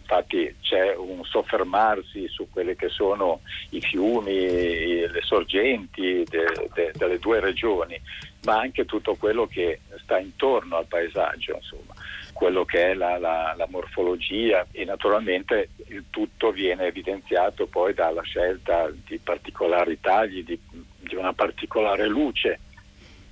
infatti 0.00 0.56
c'è 0.60 0.96
un 0.96 1.22
soffermarsi 1.24 2.26
su 2.28 2.48
quelli 2.50 2.74
che 2.74 2.88
sono 2.88 3.42
i 3.70 3.80
fiumi, 3.80 5.06
le 5.06 5.20
sorgenti 5.22 6.24
de, 6.24 6.70
de, 6.74 6.92
delle 6.94 7.18
due 7.18 7.38
regioni, 7.38 8.00
ma 8.44 8.58
anche 8.58 8.86
tutto 8.86 9.14
quello 9.14 9.46
che 9.46 9.80
sta 10.02 10.18
intorno 10.18 10.76
al 10.76 10.86
paesaggio. 10.86 11.54
Insomma 11.54 11.94
quello 12.36 12.66
che 12.66 12.90
è 12.90 12.94
la, 12.94 13.18
la, 13.18 13.54
la, 13.56 13.66
morfologia 13.70 14.66
e 14.70 14.84
naturalmente 14.84 15.70
il 15.88 16.04
tutto 16.10 16.50
viene 16.50 16.84
evidenziato 16.84 17.66
poi 17.66 17.94
dalla 17.94 18.20
scelta 18.20 18.92
di 19.06 19.18
particolari 19.18 19.98
tagli, 19.98 20.44
di, 20.44 20.60
di 20.98 21.14
una 21.14 21.32
particolare 21.32 22.06
luce 22.06 22.60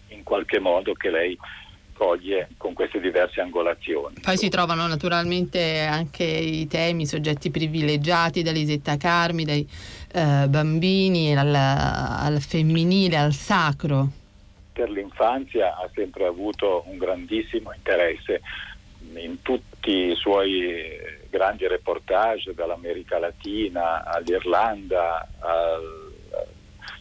in 0.09 0.23
qualche 0.23 0.59
modo 0.59 0.95
che 0.95 1.11
lei 1.11 1.38
coglie 1.93 2.49
con 2.57 2.73
queste 2.73 2.99
diverse 2.99 3.43
angolazioni. 3.43 4.17
Poi 4.23 4.38
si 4.38 4.49
trovano 4.49 4.87
naturalmente 4.87 5.81
anche 5.83 6.25
i 6.25 6.67
temi, 6.67 7.03
i 7.03 7.07
soggetti 7.07 7.51
privilegiati 7.51 8.43
da 8.43 8.53
Lisetta 8.53 8.97
Carmi, 8.97 9.45
dai 9.45 9.69
eh, 10.12 10.47
bambini 10.49 11.37
al, 11.37 11.55
al 11.55 12.40
femminile, 12.40 13.19
al 13.19 13.35
sacro. 13.35 14.09
Per 14.73 14.90
l'infanzia 14.90 15.77
ha 15.77 15.88
sempre 15.95 16.25
avuto 16.25 16.85
un 16.87 16.97
grandissimo 16.97 17.71
interesse 17.75 18.40
in 19.16 19.42
tutti 19.42 20.11
i 20.11 20.14
suoi 20.14 20.98
grandi 21.31 21.66
reportage 21.66 22.55
dall'America 22.55 23.18
Latina 23.18 24.05
all'Irlanda 24.05 25.29
al, 25.40 26.12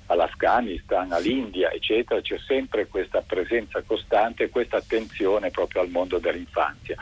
all'Afghanistan, 0.07 1.11
all'India, 1.11 1.71
eccetera, 1.71 2.21
c'è 2.21 2.37
sempre 2.45 2.87
questa 2.87 3.21
presenza 3.21 3.81
costante 3.81 4.43
e 4.43 4.49
questa 4.49 4.77
attenzione 4.77 5.51
proprio 5.51 5.81
al 5.81 5.89
mondo 5.89 6.19
dell'infanzia. 6.19 6.95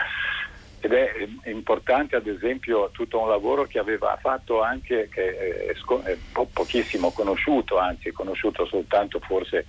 Ed 0.83 0.93
è 0.93 1.27
importante 1.45 2.15
ad 2.15 2.25
esempio 2.25 2.89
tutto 2.91 3.19
un 3.19 3.29
lavoro 3.29 3.65
che 3.65 3.77
aveva 3.77 4.17
fatto 4.19 4.61
anche, 4.63 5.09
che 5.09 5.67
è, 5.67 5.75
è 6.03 6.15
pochissimo 6.51 7.11
conosciuto, 7.11 7.77
anzi 7.77 8.11
conosciuto 8.11 8.65
soltanto 8.65 9.19
forse 9.19 9.67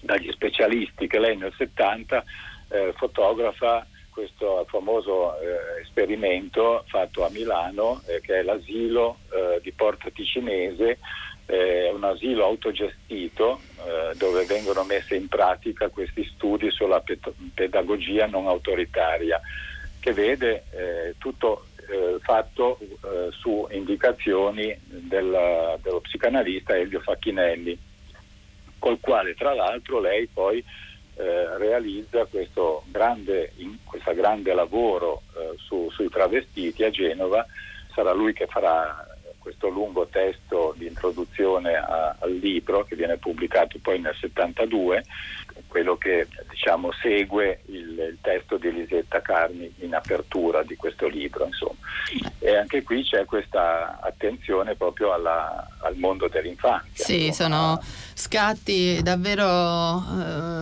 dagli 0.00 0.30
specialisti, 0.32 1.06
che 1.06 1.18
lei 1.18 1.36
nel 1.36 1.52
70 1.54 2.24
eh, 2.70 2.94
fotografa 2.96 3.86
questo 4.18 4.66
famoso 4.68 5.38
eh, 5.38 5.80
esperimento 5.82 6.82
fatto 6.88 7.24
a 7.24 7.30
Milano 7.30 8.02
eh, 8.06 8.20
che 8.20 8.40
è 8.40 8.42
l'asilo 8.42 9.18
eh, 9.30 9.60
di 9.62 9.70
Porta 9.70 10.10
Ticinese, 10.10 10.98
è 11.46 11.88
un 11.94 12.02
asilo 12.02 12.44
autogestito 12.44 13.60
eh, 13.76 14.16
dove 14.16 14.44
vengono 14.44 14.82
messe 14.82 15.14
in 15.14 15.28
pratica 15.28 15.88
questi 15.88 16.24
studi 16.34 16.68
sulla 16.72 17.00
ped- 17.00 17.32
pedagogia 17.54 18.26
non 18.26 18.48
autoritaria 18.48 19.40
che 20.00 20.12
vede 20.12 20.64
eh, 20.70 21.14
tutto 21.18 21.66
eh, 21.88 22.18
fatto 22.20 22.78
su 23.30 23.68
indicazioni 23.70 24.76
del, 24.84 25.78
dello 25.80 26.00
psicanalista 26.00 26.76
Elio 26.76 27.00
Facchinelli 27.00 27.78
col 28.80 28.98
quale 29.00 29.34
tra 29.34 29.54
l'altro 29.54 30.00
lei 30.00 30.26
poi 30.26 30.62
eh, 31.18 31.58
realizza 31.58 32.24
questo 32.26 32.84
grande, 32.86 33.52
in, 33.56 33.76
grande 34.14 34.54
lavoro 34.54 35.22
eh, 35.36 35.54
su, 35.56 35.88
sui 35.90 36.08
travestiti 36.08 36.84
a 36.84 36.90
Genova, 36.90 37.44
sarà 37.92 38.12
lui 38.12 38.32
che 38.32 38.46
farà 38.46 39.04
questo 39.38 39.68
lungo 39.68 40.06
testo 40.06 40.74
di 40.76 40.86
introduzione 40.86 41.74
a, 41.74 42.14
al 42.18 42.32
libro 42.32 42.84
che 42.84 42.94
viene 42.94 43.16
pubblicato 43.16 43.78
poi 43.80 43.98
nel 43.98 44.14
72, 44.14 45.04
quello 45.68 45.96
che 45.96 46.26
diciamo, 46.48 46.90
segue 47.00 47.60
il, 47.66 47.90
il, 47.90 48.18
testo 48.20 48.56
di 48.56 48.68
Elisetta 48.68 49.20
Carni 49.20 49.72
in 49.80 49.94
apertura 49.94 50.62
di 50.62 50.74
questo 50.76 51.06
libro. 51.06 51.44
Insomma. 51.44 51.76
E 52.38 52.56
anche 52.56 52.82
qui 52.82 53.04
c'è 53.04 53.24
questa 53.24 54.00
attenzione 54.02 54.74
proprio 54.74 55.12
alla, 55.12 55.68
al 55.80 55.96
mondo 55.96 56.26
dell'infanzia. 56.28 57.04
Sì, 57.04 57.26
insomma. 57.26 57.78
sono 57.78 57.82
scatti 58.14 59.00
davvero 59.02 60.02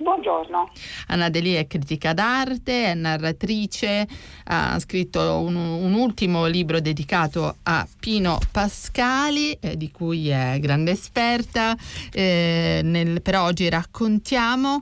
Buongiorno. 0.00 0.70
Anna 1.08 1.28
Deli 1.28 1.52
è 1.52 1.66
critica 1.66 2.14
d'arte, 2.14 2.84
è 2.86 2.94
narratrice, 2.94 4.08
ha 4.44 4.78
scritto 4.78 5.20
un, 5.40 5.54
un 5.54 5.92
ultimo 5.92 6.46
libro 6.46 6.80
dedicato 6.80 7.56
a 7.64 7.86
Pino 8.00 8.38
Pascali, 8.50 9.52
eh, 9.60 9.76
di 9.76 9.90
cui 9.90 10.30
è 10.30 10.56
grande 10.58 10.92
esperta. 10.92 11.76
Eh, 12.10 12.80
nel, 12.82 13.20
per 13.20 13.36
oggi 13.36 13.68
raccontiamo 13.68 14.80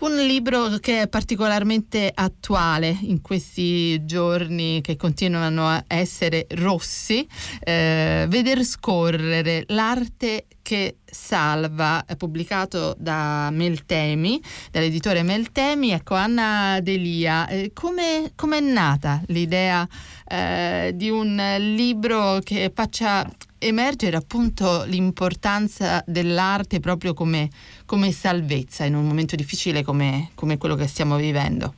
un 0.00 0.16
libro 0.16 0.68
che 0.78 1.02
è 1.02 1.08
particolarmente 1.08 2.10
attuale 2.12 2.96
in 3.00 3.22
questi 3.22 4.04
giorni 4.04 4.80
che 4.82 4.96
continuano 4.96 5.66
a 5.66 5.82
essere 5.86 6.46
rossi, 6.50 7.26
eh, 7.60 8.26
Veder 8.28 8.62
scorrere 8.62 9.64
l'arte 9.68 10.46
che 10.60 10.96
salva, 11.04 12.04
pubblicato 12.18 12.94
da 12.98 13.48
Meltemi, 13.52 14.42
dall'editore 14.70 15.22
Meltemi. 15.22 15.92
Ecco, 15.92 16.14
Anna 16.14 16.80
Delia, 16.82 17.46
eh, 17.46 17.72
come 17.72 18.32
è 18.34 18.60
nata 18.60 19.22
l'idea 19.26 19.86
eh, 20.26 20.90
di 20.94 21.08
un 21.08 21.40
libro 21.58 22.40
che 22.42 22.72
faccia 22.74 23.24
emergere 23.58 24.16
appunto 24.16 24.84
l'importanza 24.84 26.02
dell'arte 26.06 26.80
proprio 26.80 27.14
come, 27.14 27.48
come 27.84 28.12
salvezza 28.12 28.84
in 28.84 28.94
un 28.94 29.06
momento 29.06 29.36
difficile 29.36 29.82
come, 29.82 30.30
come 30.34 30.58
quello 30.58 30.74
che 30.74 30.86
stiamo 30.86 31.16
vivendo? 31.16 31.74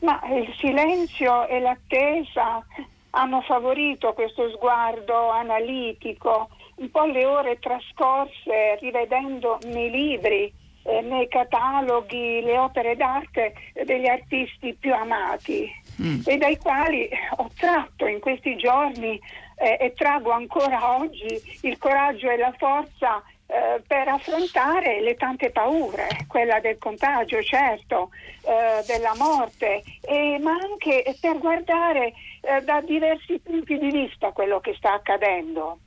Ma 0.00 0.20
il 0.28 0.52
silenzio 0.58 1.46
e 1.48 1.60
l'attesa 1.60 2.64
hanno 3.10 3.40
favorito 3.42 4.12
questo 4.12 4.50
sguardo 4.50 5.30
analitico, 5.30 6.48
un 6.76 6.90
po' 6.90 7.04
le 7.06 7.24
ore 7.24 7.58
trascorse 7.58 8.78
rivedendo 8.80 9.58
nei 9.66 9.90
libri, 9.90 10.52
eh, 10.84 11.00
nei 11.00 11.26
cataloghi, 11.28 12.40
le 12.42 12.58
opere 12.58 12.96
d'arte 12.96 13.54
degli 13.84 14.06
artisti 14.06 14.76
più 14.78 14.94
amati 14.94 15.68
mm. 16.00 16.20
e 16.24 16.36
dai 16.36 16.56
quali 16.58 17.08
ho 17.36 17.50
tratto 17.58 18.06
in 18.06 18.20
questi 18.20 18.56
giorni 18.56 19.20
eh, 19.58 19.76
e 19.80 19.92
trago 19.94 20.30
ancora 20.30 20.96
oggi 20.96 21.40
il 21.62 21.78
coraggio 21.78 22.30
e 22.30 22.36
la 22.36 22.54
forza 22.56 23.22
eh, 23.50 23.82
per 23.86 24.08
affrontare 24.08 25.00
le 25.00 25.16
tante 25.16 25.50
paure, 25.50 26.06
quella 26.28 26.60
del 26.60 26.76
contagio, 26.76 27.42
certo, 27.42 28.10
eh, 28.42 28.84
della 28.86 29.14
morte, 29.16 29.82
e, 30.02 30.38
ma 30.38 30.52
anche 30.52 31.16
per 31.18 31.38
guardare 31.38 32.12
eh, 32.42 32.60
da 32.60 32.82
diversi 32.82 33.38
punti 33.38 33.78
di 33.78 33.90
vista 33.90 34.32
quello 34.32 34.60
che 34.60 34.74
sta 34.76 34.92
accadendo. 34.92 35.78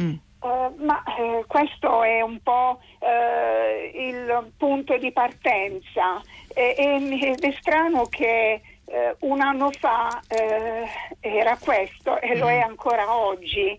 Mm. 0.00 0.14
Uh, 0.40 0.72
ma 0.82 1.02
eh, 1.18 1.44
questo 1.46 2.02
è 2.02 2.22
un 2.22 2.40
po' 2.42 2.80
eh, 2.98 3.90
il 3.94 4.52
punto 4.56 4.96
di 4.96 5.12
partenza 5.12 6.22
e, 6.54 6.74
ed 6.78 7.44
è 7.44 7.52
strano 7.60 8.06
che 8.06 8.62
eh, 8.90 9.16
un 9.20 9.40
anno 9.40 9.70
fa 9.70 10.20
eh, 10.26 10.84
era 11.20 11.56
questo 11.56 12.20
e 12.20 12.36
lo 12.36 12.48
è 12.48 12.58
mm. 12.58 12.68
ancora 12.68 13.16
oggi. 13.16 13.78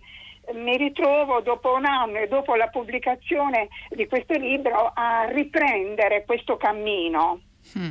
Mi 0.54 0.76
ritrovo 0.76 1.40
dopo 1.40 1.74
un 1.74 1.84
anno 1.84 2.18
e 2.18 2.28
dopo 2.28 2.56
la 2.56 2.66
pubblicazione 2.68 3.68
di 3.90 4.06
questo 4.08 4.34
libro 4.34 4.90
a 4.92 5.24
riprendere 5.30 6.24
questo 6.24 6.56
cammino. 6.56 7.40
Mm. 7.78 7.90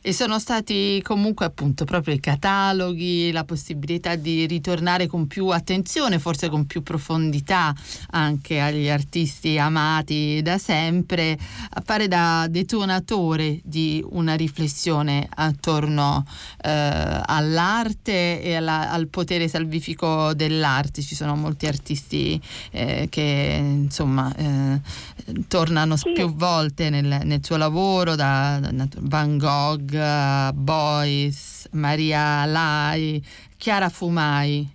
E 0.00 0.12
sono 0.12 0.38
stati 0.38 1.00
comunque 1.02 1.44
appunto 1.44 1.84
proprio 1.84 2.14
i 2.14 2.20
cataloghi, 2.20 3.32
la 3.32 3.44
possibilità 3.44 4.14
di 4.14 4.46
ritornare 4.46 5.08
con 5.08 5.26
più 5.26 5.48
attenzione, 5.48 6.18
forse 6.20 6.48
con 6.48 6.66
più 6.66 6.82
profondità 6.82 7.74
anche 8.10 8.60
agli 8.60 8.88
artisti 8.88 9.58
amati 9.58 10.40
da 10.42 10.56
sempre, 10.56 11.36
a 11.70 11.82
fare 11.84 12.06
da 12.06 12.46
detonatore 12.48 13.60
di 13.64 14.04
una 14.10 14.34
riflessione 14.34 15.28
attorno 15.28 16.24
eh, 16.62 17.20
all'arte 17.24 18.40
e 18.40 18.54
alla, 18.54 18.90
al 18.90 19.08
potere 19.08 19.48
salvifico 19.48 20.32
dell'arte. 20.34 21.02
Ci 21.02 21.16
sono 21.16 21.34
molti 21.34 21.66
artisti 21.66 22.40
eh, 22.70 23.08
che 23.10 23.58
insomma 23.60 24.32
eh, 24.36 24.80
tornano 25.48 25.96
più 26.14 26.32
volte 26.34 26.88
nel, 26.88 27.20
nel 27.24 27.44
suo 27.44 27.56
lavoro, 27.56 28.14
da, 28.14 28.60
da 28.60 28.86
Van 29.00 29.36
Gogh 29.38 29.87
Blog, 29.88 30.52
Boys, 30.52 31.68
Maria 31.72 32.44
Lai, 32.44 33.22
Chiara 33.56 33.88
Fumai? 33.88 34.68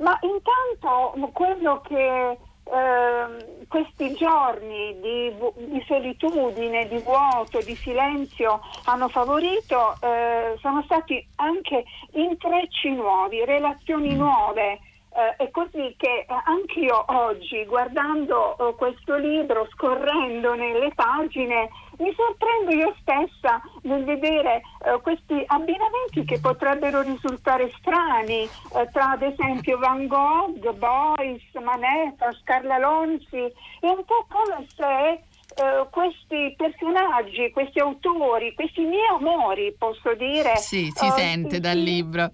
Ma 0.00 0.16
intanto 0.22 1.30
quello 1.32 1.80
che 1.80 2.38
eh, 2.64 3.64
questi 3.66 4.14
giorni 4.14 4.96
di, 5.00 5.34
di, 5.66 5.84
solitudine, 5.86 6.86
di 6.86 6.98
vuoto, 6.98 7.58
di 7.62 7.74
silenzio 7.74 8.60
hanno 8.84 9.08
favorito 9.08 9.96
eh, 10.00 10.56
sono 10.60 10.82
stati 10.84 11.26
anche 11.36 11.82
intrecci 12.12 12.90
nuovi, 12.90 13.44
relazioni 13.44 14.14
mm. 14.14 14.18
nuove 14.18 14.78
eh, 15.18 15.44
è 15.44 15.50
così 15.50 15.94
che 15.96 16.20
eh, 16.20 16.26
anch'io 16.44 17.04
oggi, 17.08 17.64
guardando 17.64 18.56
eh, 18.56 18.74
questo 18.76 19.16
libro, 19.16 19.66
scorrendo 19.72 20.54
nelle 20.54 20.92
pagine, 20.94 21.68
mi 21.98 22.14
sorprendo 22.14 22.70
io 22.72 22.94
stessa 23.00 23.60
nel 23.82 24.04
vedere 24.04 24.62
eh, 24.84 25.00
questi 25.02 25.42
abbinamenti 25.46 26.24
che 26.24 26.40
potrebbero 26.40 27.02
risultare 27.02 27.72
strani, 27.78 28.42
eh, 28.42 28.88
tra 28.92 29.10
ad 29.10 29.22
esempio 29.22 29.78
Van 29.78 30.06
Gogh, 30.06 30.72
Boyce, 30.74 31.58
Manetta, 31.60 32.32
Scarla 32.42 32.78
Lonzi, 32.78 33.52
è 33.80 33.86
un 33.86 34.04
po' 34.04 34.26
come 34.28 34.66
se 34.74 35.22
Uh, 35.58 35.88
questi 35.90 36.54
personaggi, 36.56 37.50
questi 37.50 37.80
autori, 37.80 38.54
questi 38.54 38.82
miei 38.82 39.08
amori, 39.08 39.74
posso 39.76 40.14
dire. 40.14 40.54
Sì, 40.56 40.92
si 40.94 41.06
uh, 41.06 41.10
sente 41.10 41.54
sì, 41.54 41.60
dal 41.60 41.78
libro. 41.78 42.30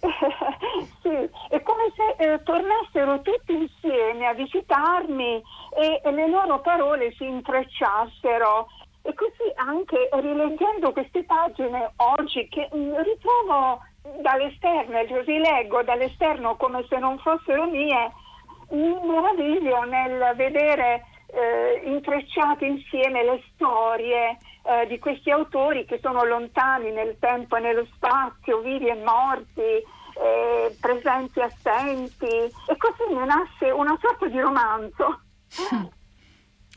sì, 1.02 1.28
è 1.48 1.62
come 1.62 1.92
se 1.94 2.32
eh, 2.32 2.42
tornassero 2.42 3.20
tutti 3.20 3.52
insieme 3.52 4.26
a 4.26 4.32
visitarmi 4.32 5.42
e, 5.76 6.00
e, 6.02 6.10
le 6.10 6.28
loro 6.28 6.60
parole 6.60 7.12
si 7.16 7.24
intrecciassero. 7.24 8.68
E 9.10 9.14
così 9.14 9.52
anche 9.56 10.08
rileggendo 10.12 10.92
queste 10.92 11.24
pagine 11.24 11.90
oggi 11.96 12.46
che 12.48 12.68
mm, 12.72 12.94
ritrovo 12.98 13.82
dall'esterno, 14.22 15.02
le 15.02 15.22
rileggo 15.22 15.82
dall'esterno 15.82 16.54
come 16.54 16.86
se 16.88 16.96
non 16.98 17.18
fossero 17.18 17.66
mie, 17.66 18.12
mi 18.70 18.94
meraviglio 19.04 19.82
nel 19.82 20.32
vedere 20.36 21.06
eh, 21.26 21.82
intrecciate 21.86 22.64
insieme 22.66 23.24
le 23.24 23.42
storie 23.52 24.38
eh, 24.62 24.86
di 24.86 25.00
questi 25.00 25.32
autori 25.32 25.84
che 25.86 25.98
sono 26.00 26.24
lontani 26.24 26.92
nel 26.92 27.16
tempo 27.18 27.56
e 27.56 27.60
nello 27.60 27.88
spazio, 27.92 28.60
vivi 28.60 28.86
e 28.86 28.94
morti, 28.94 29.60
eh, 29.60 30.76
presenti 30.80 31.40
e 31.40 31.42
assenti, 31.42 32.26
e 32.26 32.76
così 32.76 33.12
ne 33.12 33.24
nasce 33.24 33.70
una 33.70 33.98
sorta 34.00 34.28
di 34.28 34.38
romanzo. 34.38 35.20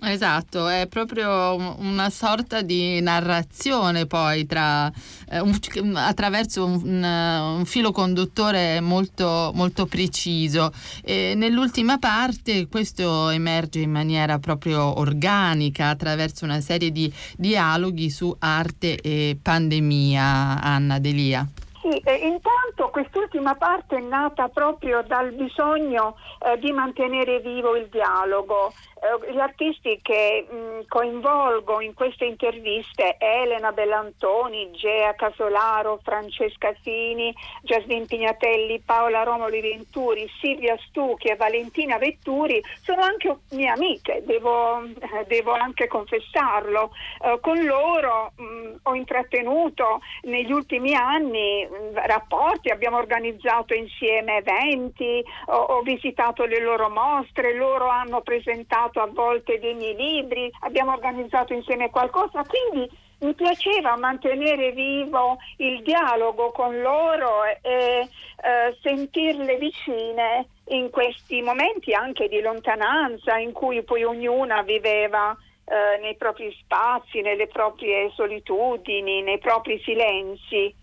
Esatto, 0.06 0.68
è 0.68 0.88
proprio 0.90 1.56
una 1.80 2.10
sorta 2.10 2.62
di 2.62 3.00
narrazione 3.00 4.06
poi 4.06 4.46
tra, 4.46 4.92
eh, 5.30 5.40
un, 5.40 5.58
attraverso 5.96 6.66
un, 6.66 7.02
un, 7.02 7.64
filo 7.66 7.94
conduttore 7.94 8.82
molto, 8.82 9.52
molto 9.54 9.86
preciso. 9.86 10.74
E 11.02 11.36
nell'ultima 11.38 12.00
parte 12.00 12.68
questo 12.68 13.30
emerge 13.30 13.80
in 13.80 13.92
maniera 13.92 14.40
proprio 14.40 15.00
organica 15.00 15.88
attraverso 15.88 16.44
una 16.44 16.60
serie 16.60 16.92
di 16.92 17.12
dialoghi 17.38 18.10
su 18.10 18.36
arte 18.40 19.00
e 19.00 19.38
pandemia, 19.42 20.62
Anna 20.62 21.00
Delia. 21.00 21.48
Sì, 21.84 22.02
intanto 22.24 22.90
quest'ultima 22.92 23.56
parte 23.56 23.98
è 23.98 24.00
nata 24.00 24.48
proprio 24.48 25.04
dal 25.06 25.34
bisogno 25.34 26.16
eh, 26.44 26.58
di 26.60 26.72
mantenere 26.72 27.40
vivo 27.40 27.76
il 27.76 27.88
dialogo. 27.88 28.74
Eh, 29.04 29.34
gli 29.34 29.40
artisti 29.40 30.00
che 30.02 30.46
mh, 30.50 30.88
coinvolgo 30.88 31.82
in 31.82 31.94
queste 31.94 32.26
interviste, 32.26 33.18
Elena 33.20 33.72
Bellantoni, 33.72 34.72
Gea 34.72 35.14
Casolaro, 35.14 36.00
Francesca 36.02 36.74
Fini, 36.82 37.34
Jasmine 37.64 38.06
Pignatelli, 38.06 38.82
Paola 38.86 39.24
Romoli 39.24 39.60
Venturi, 39.60 40.30
Silvia 40.40 40.78
Stucchi 40.88 41.28
e 41.28 41.36
Valentina 41.36 41.98
Vetturi, 41.98 42.64
sono 42.82 43.02
anche 43.02 43.36
mie 43.52 43.68
amiche, 43.68 44.24
devo, 44.26 44.84
eh, 44.84 45.26
devo 45.28 45.52
anche 45.52 45.88
confessarlo. 45.88 46.92
Eh, 47.22 47.40
con 47.42 47.62
loro 47.64 48.32
mh, 48.38 48.76
ho 48.84 48.96
intrattenuto 48.96 50.00
negli 50.24 50.52
ultimi 50.52 50.94
anni 50.96 51.68
rapporti, 51.94 52.70
abbiamo 52.70 52.98
organizzato 52.98 53.74
insieme 53.74 54.38
eventi, 54.38 55.24
ho, 55.48 55.56
ho, 55.58 55.82
visitato 55.82 56.33
le 56.46 56.60
loro 56.60 56.90
mostre, 56.90 57.56
loro 57.56 57.88
hanno 57.88 58.22
presentato 58.22 59.00
a 59.00 59.08
volte 59.08 59.60
dei 59.60 59.76
miei 59.76 59.96
libri, 59.96 60.52
abbiamo 60.62 60.92
organizzato 60.92 61.54
insieme 61.54 61.90
qualcosa, 61.90 62.44
quindi 62.44 62.90
mi 63.20 63.34
piaceva 63.36 63.96
mantenere 63.96 64.72
vivo 64.72 65.38
il 65.58 65.82
dialogo 65.82 66.52
con 66.52 66.82
loro 66.82 67.44
e 67.62 67.62
eh, 67.62 68.78
sentirle 68.82 69.58
vicine 69.58 70.48
in 70.70 70.90
questi 70.90 71.42
momenti 71.42 71.94
anche 71.94 72.28
di 72.28 72.42
lontananza 72.42 73.38
in 73.38 73.52
cui 73.54 73.84
poi 73.84 74.04
ognuna 74.04 74.62
viveva 74.64 75.36
eh, 75.66 76.00
nei 76.02 76.16
propri 76.16 76.54
spazi, 76.60 77.22
nelle 77.22 77.48
proprie 77.48 78.12
solitudini, 78.14 79.22
nei 79.22 79.40
propri 79.40 79.82
silenzi. 79.84 80.74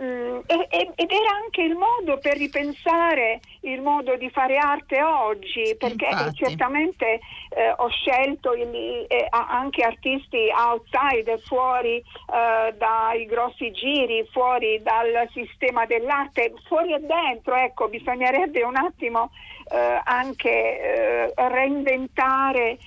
Mm, 0.00 0.40
ed 0.46 1.10
era 1.10 1.36
anche 1.44 1.62
il 1.62 1.76
modo 1.76 2.18
per 2.18 2.38
ripensare 2.38 3.40
il 3.60 3.82
modo 3.82 4.16
di 4.16 4.30
fare 4.30 4.56
arte 4.56 5.02
oggi, 5.02 5.76
perché 5.78 6.06
Infatti. 6.06 6.44
certamente 6.44 7.20
eh, 7.50 7.74
ho 7.76 7.88
scelto 7.88 8.54
il, 8.54 9.04
eh, 9.06 9.26
anche 9.28 9.82
artisti 9.82 10.48
outside, 10.50 11.38
fuori 11.44 11.98
eh, 11.98 12.74
dai 12.76 13.26
grossi 13.26 13.70
giri, 13.70 14.26
fuori 14.32 14.80
dal 14.82 15.28
sistema 15.32 15.84
dell'arte, 15.84 16.54
fuori 16.66 16.94
e 16.94 16.98
dentro, 17.00 17.54
ecco, 17.54 17.88
bisognerebbe 17.88 18.62
un 18.64 18.76
attimo 18.76 19.30
eh, 19.70 20.00
anche 20.04 20.50
eh, 20.50 21.34
reinventare 21.36 22.78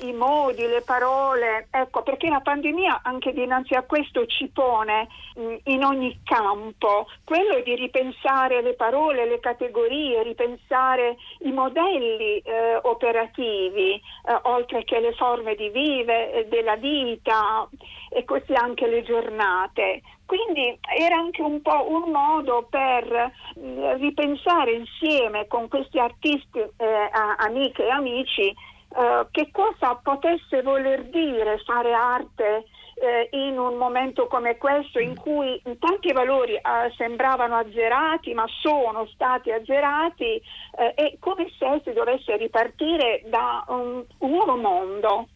i 0.00 0.12
modi, 0.12 0.66
le 0.66 0.82
parole, 0.82 1.68
ecco 1.70 2.02
perché 2.02 2.28
la 2.28 2.40
pandemia 2.40 3.00
anche 3.02 3.32
dinanzi 3.32 3.74
a 3.74 3.82
questo 3.82 4.26
ci 4.26 4.48
pone 4.48 5.08
in 5.64 5.84
ogni 5.84 6.20
campo, 6.24 7.06
quello 7.24 7.60
di 7.60 7.74
ripensare 7.74 8.62
le 8.62 8.74
parole, 8.74 9.26
le 9.26 9.40
categorie, 9.40 10.22
ripensare 10.22 11.16
i 11.40 11.52
modelli 11.52 12.38
eh, 12.38 12.78
operativi, 12.82 13.94
eh, 13.94 14.00
oltre 14.42 14.84
che 14.84 15.00
le 15.00 15.12
forme 15.12 15.54
di 15.54 15.68
vive, 15.70 16.32
eh, 16.32 16.46
della 16.46 16.76
vita 16.76 17.68
e 18.08 18.24
così 18.24 18.54
anche 18.54 18.86
le 18.86 19.02
giornate. 19.02 20.02
Quindi 20.24 20.76
era 20.98 21.16
anche 21.16 21.40
un 21.40 21.62
po' 21.62 21.88
un 21.88 22.10
modo 22.10 22.66
per 22.68 23.32
ripensare 23.98 24.72
insieme 24.72 25.46
con 25.46 25.68
questi 25.68 26.00
artisti, 26.00 26.58
eh, 26.58 27.10
amiche 27.38 27.84
e 27.84 27.90
amici, 27.90 28.54
eh, 28.96 29.26
che 29.30 29.50
cosa 29.52 29.94
potesse 30.02 30.62
voler 30.62 31.04
dire 31.04 31.58
fare 31.64 31.92
arte 31.92 32.64
eh, 32.94 33.28
in 33.32 33.58
un 33.58 33.76
momento 33.76 34.26
come 34.26 34.56
questo 34.56 34.98
in 34.98 35.14
cui 35.16 35.60
tanti 35.78 36.12
valori 36.12 36.54
eh, 36.54 36.62
sembravano 36.96 37.56
azzerati 37.56 38.32
ma 38.32 38.46
sono 38.62 39.06
stati 39.12 39.52
azzerati 39.52 40.40
eh, 40.78 40.92
e 40.94 41.16
come 41.20 41.46
se 41.58 41.82
si 41.84 41.92
dovesse 41.92 42.36
ripartire 42.36 43.22
da 43.26 43.64
un, 43.68 44.02
un 44.18 44.30
nuovo 44.30 44.56
mondo. 44.56 45.28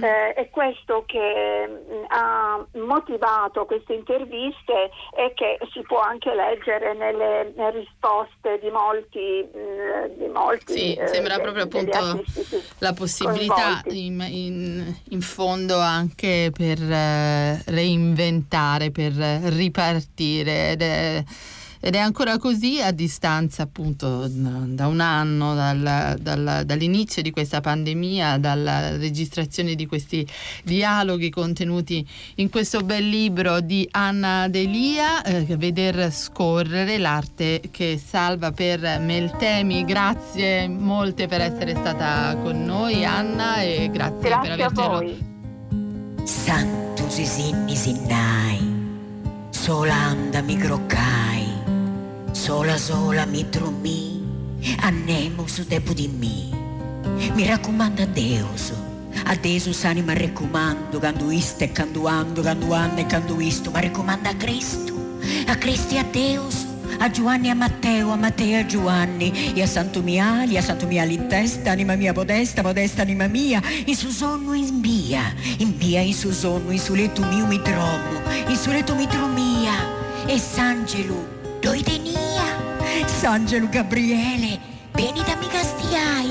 Eh, 0.00 0.34
è 0.34 0.50
questo 0.50 1.04
che 1.06 1.66
mh, 1.66 1.94
mm, 1.94 2.04
ha 2.08 2.66
motivato 2.74 3.64
queste 3.66 3.94
interviste 3.94 4.90
e 5.16 5.32
che 5.34 5.58
si 5.72 5.80
può 5.82 6.00
anche 6.00 6.34
leggere 6.34 6.92
nelle, 6.94 7.52
nelle 7.56 7.70
risposte 7.70 8.58
di 8.60 8.70
molti. 8.70 9.46
Mh, 9.52 9.58
mm, 9.58 10.18
di 10.18 10.26
molti 10.28 10.72
sì, 10.72 10.94
eh, 10.94 11.06
sembra 11.06 11.38
proprio 11.38 11.64
appunto 11.64 12.22
la 12.78 12.92
possibilità 12.92 13.82
in, 13.86 14.20
in, 14.28 14.94
in, 15.10 15.20
fondo 15.20 15.78
anche 15.78 16.50
per 16.54 16.80
eh, 16.80 17.62
reinventare, 17.66 18.90
per 18.90 19.12
ripartire. 19.12 20.70
Ed 20.70 20.82
è, 20.82 21.24
ed 21.80 21.94
è 21.94 21.98
ancora 21.98 22.38
così 22.38 22.80
a 22.80 22.90
distanza 22.90 23.62
appunto 23.62 24.26
da 24.28 24.86
un 24.86 25.00
anno 25.00 25.54
dal, 25.54 26.16
dal, 26.20 26.62
dall'inizio 26.64 27.22
di 27.22 27.30
questa 27.30 27.60
pandemia, 27.60 28.38
dalla 28.38 28.96
registrazione 28.96 29.74
di 29.74 29.86
questi 29.86 30.26
dialoghi 30.62 31.30
contenuti 31.30 32.06
in 32.36 32.50
questo 32.50 32.80
bel 32.80 33.08
libro 33.08 33.60
di 33.60 33.86
Anna 33.92 34.48
Delia, 34.48 35.22
eh, 35.22 35.44
Veder 35.56 36.12
scorrere 36.12 36.98
l'arte 36.98 37.60
che 37.70 38.00
salva 38.04 38.52
per 38.52 38.80
Meltemi. 39.00 39.84
Grazie 39.84 40.68
molte 40.68 41.26
per 41.26 41.40
essere 41.40 41.74
stata 41.74 42.36
con 42.42 42.64
noi 42.64 43.04
Anna 43.04 43.62
e 43.62 43.88
grazie, 43.90 44.28
grazie 44.28 44.50
per 44.50 44.60
avercelo. 44.60 45.34
Santo 46.24 47.08
sisinni 47.08 47.76
sinnai, 47.76 48.74
solanda 49.50 50.42
mi 50.42 50.56
croccai 50.56 51.35
sola 52.46 52.78
sola 52.78 53.26
mi 53.26 53.44
trommi, 53.48 54.22
su 55.46 55.64
depo 55.64 55.92
di 55.92 56.06
me. 56.06 57.32
Mi 57.34 57.44
raccomando 57.44 58.02
a 58.02 58.06
Deus, 58.06 58.72
a 59.24 59.34
Deus 59.34 59.84
anima 59.84 60.14
raccomando, 60.14 61.00
quando 61.00 61.32
isto 61.32 61.64
e 61.64 61.72
quando 61.72 62.06
ando, 62.06 62.42
quando 62.42 62.72
ando 62.72 63.00
e 63.00 63.06
quando 63.06 63.40
isto, 63.40 63.72
ma 63.72 63.80
raccomando 63.80 64.28
a 64.28 64.34
Cristo, 64.34 64.94
a 65.48 65.56
Cristo 65.56 65.94
e 65.94 65.98
a 65.98 66.04
Deus. 66.04 66.66
A 66.98 67.10
Giovanni 67.10 67.48
e 67.48 67.50
a 67.50 67.54
Matteo, 67.54 68.10
a 68.10 68.16
Matteo 68.16 68.46
e 68.46 68.60
a 68.60 68.64
Giovanni, 68.64 69.52
e 69.52 69.60
a 69.60 69.66
Santo 69.66 70.00
Miali, 70.00 70.56
a 70.56 70.62
Santo 70.62 70.86
Miali 70.86 71.14
in 71.14 71.26
testa, 71.26 71.72
anima 71.72 71.96
mia 71.96 72.14
modesta, 72.14 72.62
modesta 72.62 73.02
anima 73.02 73.26
mia, 73.26 73.60
in 73.84 73.96
suo 73.96 74.10
sonno 74.10 74.54
in 74.54 74.80
via, 74.80 75.34
in 75.58 75.76
via 75.76 76.00
in 76.00 76.14
suo 76.14 76.32
sonno, 76.32 76.70
in 76.70 76.78
suo 76.78 76.94
letto 76.94 77.22
mio 77.24 77.44
mi 77.46 77.60
trovo, 77.60 78.22
in 78.46 78.56
suo 78.56 78.70
letto 78.70 78.94
mi 78.94 79.06
trovo 79.08 79.26
mia, 79.26 79.74
e 80.26 80.38
Sangelo, 80.38 81.58
doi 81.60 81.82
tenia, 81.82 82.25
Sangelo 83.04 83.68
Gabriele, 83.68 84.58
benita 84.92 85.32
amica 85.32 85.62
stiai, 85.62 86.30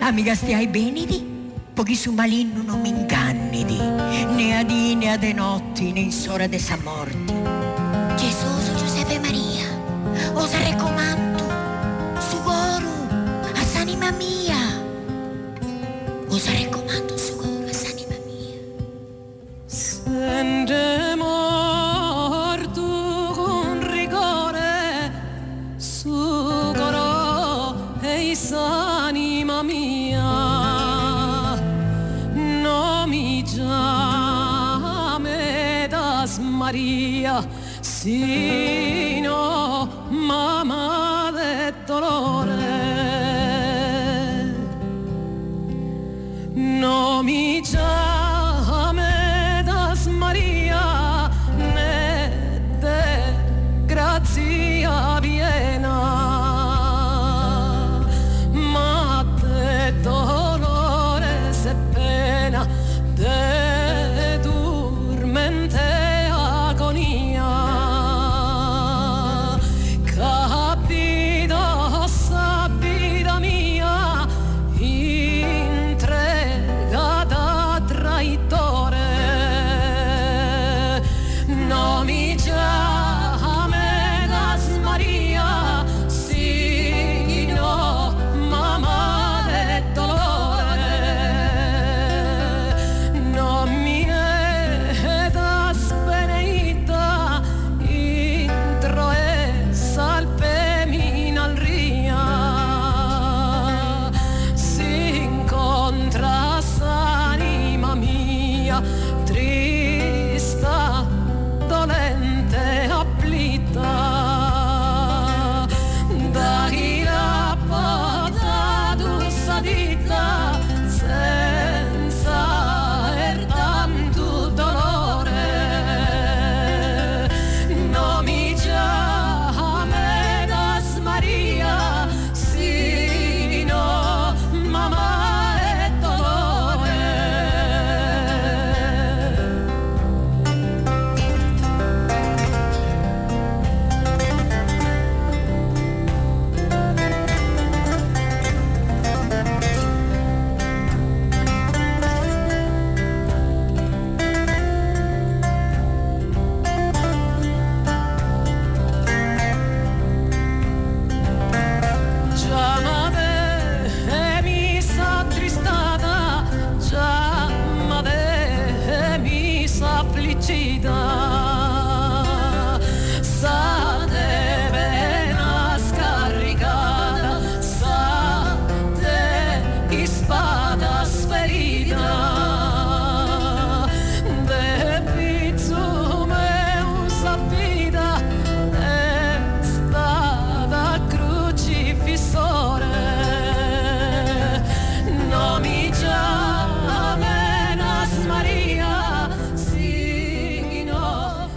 amica 0.00 0.34
stiai 0.34 0.66
benidi, 0.66 1.24
pochi 1.72 1.94
su 1.94 2.12
maligno 2.12 2.62
non 2.62 2.80
mi 2.80 2.90
ingannidi, 2.90 3.78
né 3.78 4.58
a 4.58 4.62
dì 4.62 4.94
né 4.94 5.12
a 5.12 5.16
de 5.16 5.32
notti, 5.32 5.92
né 5.92 6.00
in 6.00 6.12
sora 6.12 6.46
de 6.46 6.58
sa 6.58 6.76
morti. 6.82 7.32
Gesù 8.16 8.74
Giuseppe 8.76 9.18
Maria, 9.18 9.66
osa 10.34 10.58
recomando, 10.58 11.44
su 12.18 12.42
goro, 12.42 13.08
a 13.54 13.64
s'anima 13.64 14.10
mia, 14.10 14.80
osa 16.28 16.50
recomando 16.50 16.83
sino 38.04 39.88
mamá 40.10 41.32
de 41.32 41.72
dolores 41.86 42.33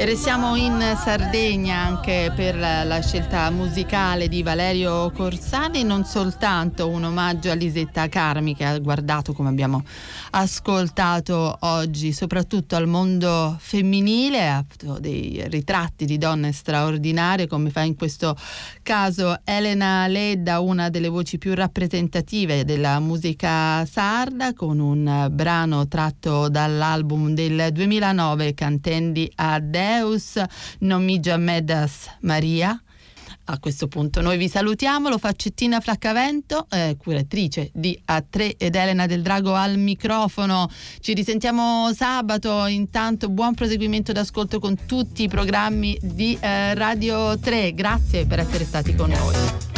restiamo 0.08 0.56
in 0.56 0.82
Sardegna 1.04 1.80
anche 1.80 2.32
per 2.34 2.56
la 2.56 3.02
scelta 3.02 3.50
musicale 3.50 4.30
di 4.30 4.42
Valerio 4.42 5.12
Corsani, 5.12 5.84
non 5.84 6.06
soltanto 6.06 6.88
un 6.88 7.04
omaggio 7.04 7.52
a 7.52 7.56
Lisetta 7.56 8.08
Carmi 8.08 8.56
che 8.56 8.64
ha 8.64 8.80
guardato 8.80 9.34
come 9.34 9.50
abbiamo 9.50 9.84
ascoltato 10.32 11.58
oggi, 11.60 12.14
soprattutto 12.14 12.78
al 12.78 12.88
mondo 12.88 13.58
femminile, 13.60 14.66
dei 15.02 15.44
ritratti 15.50 16.06
di 16.06 16.18
donne 16.18 16.54
straordinarie 16.54 17.48
come 17.48 17.70
fa 17.70 17.82
in 17.82 17.96
questo 17.96 18.34
caso 18.84 19.42
Elena 19.44 20.08
Ledda, 20.08 20.62
una 20.62 20.88
delle 20.88 21.10
voci 21.10 21.38
più 21.38 21.54
rappresentative 21.54 22.64
della 22.64 23.02
musica 23.02 23.86
sarda 23.86 24.54
con 24.54 24.80
un 24.80 25.28
brano 25.32 25.86
tratto 25.90 26.48
dall'album 26.48 27.34
del 27.34 27.72
2009 27.74 28.54
Cantendi 28.54 29.30
a 29.36 29.60
Deus 29.60 29.96
Deus, 29.98 30.40
non 30.80 31.04
mi 31.04 31.20
Medas 31.38 32.06
Maria. 32.22 32.80
A 33.50 33.60
questo 33.60 33.88
punto 33.88 34.22
noi 34.22 34.38
vi 34.38 34.50
salutiamo, 34.50 35.08
lo 35.08 35.18
fa 35.18 35.32
Cettina 35.32 35.80
Flaccavento, 35.80 36.68
eh, 36.70 36.98
curatrice 36.98 37.72
di 37.74 37.98
A3 38.06 38.58
ed 38.58 38.76
Elena 38.76 39.06
del 39.06 39.22
Drago 39.22 39.54
al 39.54 39.78
microfono. 39.78 40.70
Ci 41.00 41.14
risentiamo 41.14 41.92
sabato, 41.94 42.66
intanto 42.66 43.30
buon 43.30 43.54
proseguimento 43.54 44.12
d'ascolto 44.12 44.60
con 44.60 44.86
tutti 44.86 45.24
i 45.24 45.28
programmi 45.30 45.98
di 46.02 46.38
eh, 46.40 46.74
Radio 46.74 47.40
3. 47.40 47.74
Grazie 47.74 48.26
per 48.26 48.40
essere 48.40 48.66
stati 48.66 48.94
con 48.94 49.10
noi. 49.10 49.77